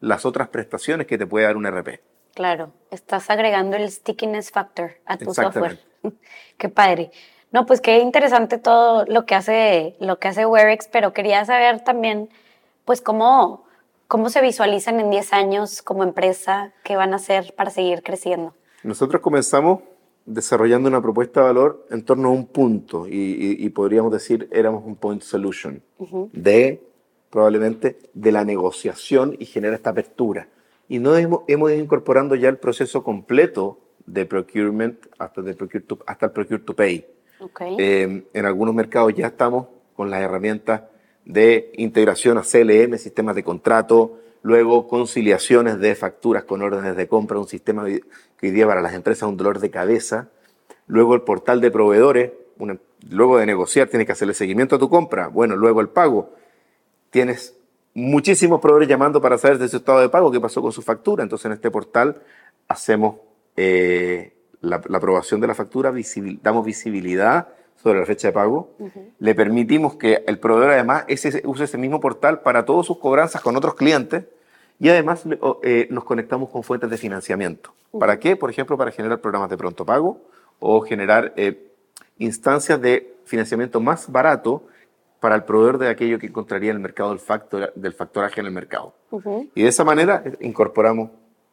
las 0.00 0.24
otras 0.24 0.48
prestaciones 0.48 1.06
que 1.06 1.18
te 1.18 1.26
puede 1.26 1.46
dar 1.46 1.56
un 1.56 1.66
RP. 1.66 2.00
Claro, 2.34 2.72
estás 2.90 3.28
agregando 3.30 3.76
el 3.76 3.90
stickiness 3.90 4.50
factor 4.50 4.92
a 5.04 5.18
tu 5.18 5.34
software. 5.34 5.78
qué 6.56 6.68
padre. 6.68 7.10
No, 7.52 7.66
pues 7.66 7.80
qué 7.80 7.98
interesante 7.98 8.58
todo 8.58 9.04
lo 9.06 9.26
que 9.26 9.34
hace, 9.34 9.96
lo 9.98 10.18
que 10.18 10.28
hace 10.28 10.46
Werex, 10.46 10.88
pero 10.88 11.12
quería 11.12 11.44
saber 11.44 11.80
también, 11.80 12.30
pues 12.84 13.00
cómo, 13.00 13.64
cómo 14.06 14.30
se 14.30 14.40
visualizan 14.40 15.00
en 15.00 15.10
10 15.10 15.32
años 15.32 15.82
como 15.82 16.04
empresa, 16.04 16.72
qué 16.84 16.96
van 16.96 17.12
a 17.12 17.16
hacer 17.16 17.54
para 17.56 17.70
seguir 17.70 18.02
creciendo. 18.02 18.54
Nosotros 18.84 19.20
comenzamos 19.20 19.80
desarrollando 20.26 20.88
una 20.88 21.02
propuesta 21.02 21.40
de 21.40 21.46
valor 21.46 21.86
en 21.90 22.04
torno 22.04 22.28
a 22.28 22.32
un 22.32 22.46
punto 22.46 23.06
y, 23.08 23.68
podríamos 23.70 24.12
decir 24.12 24.48
éramos 24.52 24.84
un 24.84 24.94
point 24.94 25.22
solution 25.22 25.82
de 26.32 26.80
probablemente 27.30 27.98
de 28.12 28.32
la 28.32 28.44
negociación 28.44 29.36
y 29.38 29.46
genera 29.46 29.76
esta 29.76 29.90
apertura. 29.90 30.48
Y 30.88 30.98
no 30.98 31.16
hemos, 31.16 31.42
hemos 31.46 31.70
ido 31.70 31.80
incorporando 31.80 32.34
ya 32.34 32.48
el 32.48 32.58
proceso 32.58 33.04
completo 33.04 33.78
de 34.06 34.26
procurement 34.26 35.06
hasta, 35.18 35.40
de 35.40 35.54
procure 35.54 35.80
to, 35.80 35.98
hasta 36.06 36.26
el 36.26 36.32
procure 36.32 36.58
to 36.60 36.74
pay. 36.74 37.06
Eh, 37.78 38.24
en 38.32 38.46
algunos 38.46 38.74
mercados 38.74 39.14
ya 39.14 39.28
estamos 39.28 39.68
con 39.94 40.10
las 40.10 40.20
herramientas 40.20 40.82
de 41.24 41.70
integración 41.76 42.38
a 42.38 42.42
CLM, 42.42 42.98
sistemas 42.98 43.36
de 43.36 43.44
contrato, 43.44 44.18
luego 44.42 44.88
conciliaciones 44.88 45.78
de 45.78 45.94
facturas 45.94 46.44
con 46.44 46.62
órdenes 46.62 46.96
de 46.96 47.08
compra, 47.08 47.38
un 47.38 47.48
sistema 47.48 47.84
que 47.84 48.02
hoy 48.46 48.50
día 48.50 48.66
para 48.66 48.80
las 48.80 48.94
empresas 48.94 49.22
es 49.22 49.28
un 49.28 49.36
dolor 49.36 49.60
de 49.60 49.70
cabeza, 49.70 50.28
luego 50.86 51.14
el 51.14 51.22
portal 51.22 51.60
de 51.60 51.70
proveedores, 51.70 52.32
luego 53.08 53.38
de 53.38 53.46
negociar 53.46 53.88
tienes 53.88 54.06
que 54.06 54.12
hacerle 54.12 54.34
seguimiento 54.34 54.76
a 54.76 54.78
tu 54.78 54.88
compra, 54.88 55.28
bueno, 55.28 55.56
luego 55.56 55.80
el 55.80 55.88
pago, 55.88 56.32
tienes 57.10 57.56
muchísimos 57.94 58.60
proveedores 58.60 58.88
llamando 58.88 59.20
para 59.20 59.36
saber 59.36 59.58
de 59.58 59.68
su 59.68 59.78
estado 59.78 60.00
de 60.00 60.08
pago, 60.08 60.30
qué 60.30 60.40
pasó 60.40 60.62
con 60.62 60.72
su 60.72 60.82
factura. 60.82 61.22
Entonces 61.22 61.46
en 61.46 61.52
este 61.52 61.70
portal 61.70 62.22
hacemos 62.68 63.16
eh, 63.56 64.32
la, 64.60 64.76
aprobación 64.76 65.40
de 65.40 65.46
la 65.46 65.54
factura, 65.54 65.92
damos 66.42 66.64
visibilidad 66.64 67.48
sobre 67.82 68.00
la 68.00 68.06
fecha 68.06 68.28
de 68.28 68.32
pago, 68.32 68.74
le 69.18 69.34
permitimos 69.34 69.96
que 69.96 70.22
el 70.26 70.38
proveedor 70.38 70.72
además 70.72 71.04
ese, 71.08 71.42
use 71.46 71.64
ese 71.64 71.78
mismo 71.78 71.98
portal 71.98 72.42
para 72.42 72.64
todas 72.64 72.86
sus 72.86 72.98
cobranzas 72.98 73.40
con 73.40 73.56
otros 73.56 73.74
clientes 73.74 74.24
y 74.78 74.90
además 74.90 75.24
eh, 75.62 75.88
nos 75.90 76.04
conectamos 76.04 76.50
con 76.50 76.62
fuentes 76.62 76.90
de 76.90 76.98
financiamiento. 76.98 77.72
¿Para 77.98 78.18
qué? 78.18 78.36
Por 78.36 78.50
ejemplo, 78.50 78.76
para 78.76 78.92
generar 78.92 79.20
programas 79.20 79.50
de 79.50 79.56
pronto 79.56 79.84
pago 79.84 80.20
o 80.58 80.82
generar 80.82 81.32
eh, 81.36 81.70
instancias 82.18 82.80
de 82.80 83.14
financiamiento 83.24 83.80
más 83.80 84.12
barato 84.12 84.64
para 85.20 85.34
el 85.34 85.44
proveedor 85.44 85.78
de 85.78 85.88
aquello 85.88 86.18
que 86.18 86.26
encontraría 86.26 86.70
en 86.70 86.76
el 86.76 86.82
mercado 86.82 87.10
del, 87.10 87.18
factor, 87.18 87.72
del 87.74 87.92
factoraje 87.92 88.40
en 88.40 88.46
el 88.46 88.52
mercado. 88.52 88.94
Y 89.54 89.62
de 89.62 89.68
esa 89.68 89.84
manera 89.84 90.22
eh, 90.24 90.36
incorporamos 90.40 91.10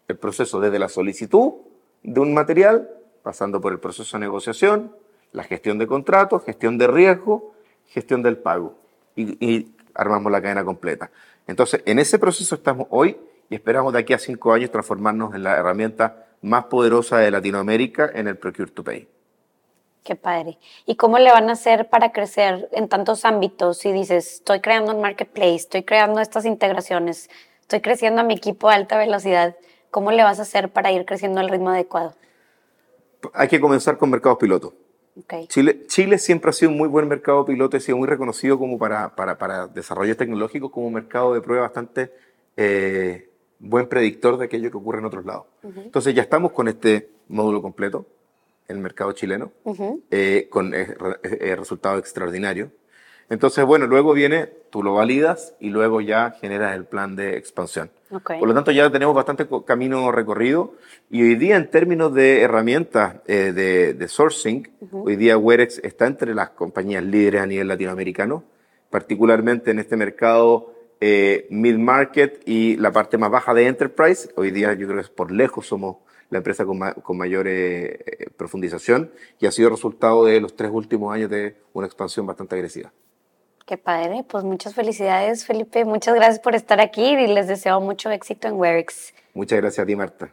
el 0.08 0.18
proceso 0.18 0.60
desde 0.60 0.80
la 0.80 0.88
solicitud 0.88 1.54
de 2.02 2.20
un 2.20 2.34
material, 2.34 2.90
pasando 3.24 3.60
por 3.60 3.74
el 3.74 3.80
proceso 3.80 4.18
de 4.18 4.22
negociación, 4.22 4.96
la 5.34 5.44
gestión 5.44 5.78
de 5.78 5.86
contratos, 5.86 6.44
gestión 6.46 6.78
de 6.78 6.88
riesgo, 6.88 7.54
gestión 7.88 8.24
del 8.24 8.38
pago. 8.38 8.76
Y, 9.16 9.74
armamos 9.94 10.32
la 10.32 10.40
cadena 10.40 10.64
completa. 10.64 11.10
Entonces, 11.48 11.82
en 11.88 11.98
ese 11.98 12.20
proceso 12.20 12.54
estamos 12.54 12.86
hoy 12.92 13.18
y 13.50 13.56
esperamos 13.56 13.94
de 13.94 14.00
aquí 14.00 14.14
a 14.14 14.20
cinco 14.20 14.54
años 14.54 14.70
transformarnos 14.70 15.34
en 15.34 15.42
la 15.42 15.58
herramienta 15.58 16.28
más 16.44 16.66
poderosa 16.66 17.18
de 17.18 17.32
Latinoamérica 17.32 18.12
en 18.14 18.28
el 18.28 18.38
Procure 18.38 18.70
to 18.70 18.84
Pay. 18.84 19.08
Qué 20.08 20.16
padre. 20.16 20.58
¿Y 20.86 20.96
cómo 20.96 21.20
le 21.20 21.32
van 21.32 21.50
a 21.50 21.52
hacer 21.52 21.90
para 21.90 22.14
crecer 22.14 22.70
en 22.72 22.88
tantos 22.88 23.26
ámbitos? 23.26 23.80
Si 23.80 23.92
dices, 23.92 24.36
estoy 24.36 24.62
creando 24.62 24.96
un 24.96 25.02
marketplace, 25.02 25.56
estoy 25.56 25.84
creando 25.84 26.22
estas 26.22 26.46
integraciones, 26.46 27.30
estoy 27.60 27.82
creciendo 27.82 28.22
a 28.22 28.24
mi 28.24 28.36
equipo 28.36 28.70
a 28.70 28.76
alta 28.76 28.98
velocidad, 28.98 29.58
¿cómo 29.92 30.14
le 30.14 30.24
vas 30.24 30.40
a 30.40 30.44
hacer 30.44 30.70
para 30.72 30.94
ir 30.94 31.04
creciendo 31.04 31.42
al 31.42 31.50
ritmo 31.50 31.72
adecuado? 31.72 32.16
Hay 33.34 33.50
que 33.50 33.60
comenzar 33.60 33.98
con 33.98 34.10
mercados 34.10 34.38
pilotos. 34.38 34.76
Chile, 35.50 35.86
Chile 35.88 36.20
siempre 36.20 36.52
ha 36.52 36.54
sido 36.54 36.72
un 36.72 36.78
muy 36.78 36.88
buen 36.88 37.10
mercado 37.10 37.44
piloto 37.44 37.76
y 37.76 37.80
ha 37.80 37.82
sido 37.82 37.98
muy 37.98 38.08
reconocido 38.08 38.58
como 38.58 38.80
para, 38.80 39.14
para, 39.14 39.38
para 39.38 39.68
desarrollos 39.68 40.16
tecnológicos 40.16 40.72
como 40.72 40.88
un 40.88 40.94
mercado 40.94 41.34
de 41.34 41.42
prueba 41.42 41.64
bastante 41.64 42.14
eh, 42.56 43.30
buen 43.60 43.90
predictor 43.90 44.38
de 44.38 44.46
aquello 44.46 44.72
que 44.72 44.78
ocurre 44.78 45.00
en 45.00 45.06
otros 45.06 45.26
lados. 45.26 45.48
Entonces 45.64 46.16
ya 46.16 46.22
estamos 46.22 46.54
con 46.54 46.70
este 46.70 47.10
módulo 47.28 47.62
completo 47.62 48.06
el 48.68 48.80
mercado 48.80 49.12
chileno, 49.14 49.52
eh, 50.12 50.48
con 50.50 50.74
eh, 50.74 50.96
resultados 51.56 52.00
extraordinarios. 52.00 52.70
Entonces, 53.30 53.66
bueno, 53.66 53.88
luego 53.88 54.14
viene, 54.14 54.48
tú 54.70 54.84
lo 54.84 54.94
validas 54.94 55.54
y 55.60 55.70
luego 55.70 56.00
ya 56.00 56.32
generas 56.32 56.76
el 56.76 56.86
plan 56.86 57.16
de 57.16 57.38
expansión. 57.38 57.92
Por 58.10 58.48
lo 58.48 58.54
tanto, 58.54 58.72
ya 58.72 58.90
tenemos 58.90 59.14
bastante 59.14 59.46
camino 59.66 60.14
recorrido 60.14 60.76
y 61.10 61.24
hoy 61.24 61.36
día 61.36 61.58
en 61.58 61.70
términos 61.70 62.14
de 62.14 62.42
herramientas 62.42 63.18
eh, 63.28 63.52
de, 63.52 64.08
sourcing, 64.08 64.70
hoy 64.92 65.18
día 65.18 65.38
Werex 65.38 65.80
está 65.80 66.08
entre 66.08 66.34
las 66.34 66.52
compañías 66.52 67.04
líderes 67.04 67.42
a 67.42 67.46
nivel 67.46 67.68
latinoamericano, 67.68 68.46
particularmente 68.90 69.72
en 69.72 69.80
este 69.80 69.98
mercado 69.98 70.74
eh, 71.02 71.48
mid-market 71.50 72.42
y 72.46 72.78
la 72.78 72.94
parte 72.94 73.18
más 73.18 73.30
baja 73.30 73.54
de 73.54 73.68
enterprise. 73.68 74.30
Hoy 74.38 74.52
día 74.52 74.74
yo 74.74 74.88
creo 74.88 75.04
que 75.04 75.10
por 75.10 75.32
lejos 75.32 75.68
somos 75.68 75.98
la 76.30 76.40
empresa 76.40 76.66
con, 76.66 76.80
con 77.04 77.18
mayor 77.18 77.48
eh, 77.48 78.30
profundización 78.38 79.12
y 79.40 79.46
ha 79.46 79.52
sido 79.52 79.70
resultado 79.70 80.26
de 80.26 80.42
los 80.42 80.56
tres 80.56 80.72
últimos 80.72 81.14
años 81.14 81.30
de 81.30 81.58
una 81.74 81.88
expansión 81.88 82.26
bastante 82.26 82.56
agresiva. 82.56 82.92
Qué 83.66 83.78
padre, 83.78 84.26
pues 84.28 84.44
muchas 84.44 84.74
felicidades 84.74 85.46
Felipe, 85.46 85.84
muchas 85.84 86.16
gracias 86.16 86.40
por 86.40 86.56
estar 86.56 86.80
aquí 86.80 87.04
y 87.04 87.28
les 87.28 87.48
deseo 87.48 87.82
mucho 87.82 88.10
éxito 88.12 88.48
en 88.48 88.56
Werex. 88.56 89.14
Muchas 89.34 89.60
gracias 89.60 89.84
a 89.84 89.86
ti 89.86 89.96
Marta. 89.96 90.32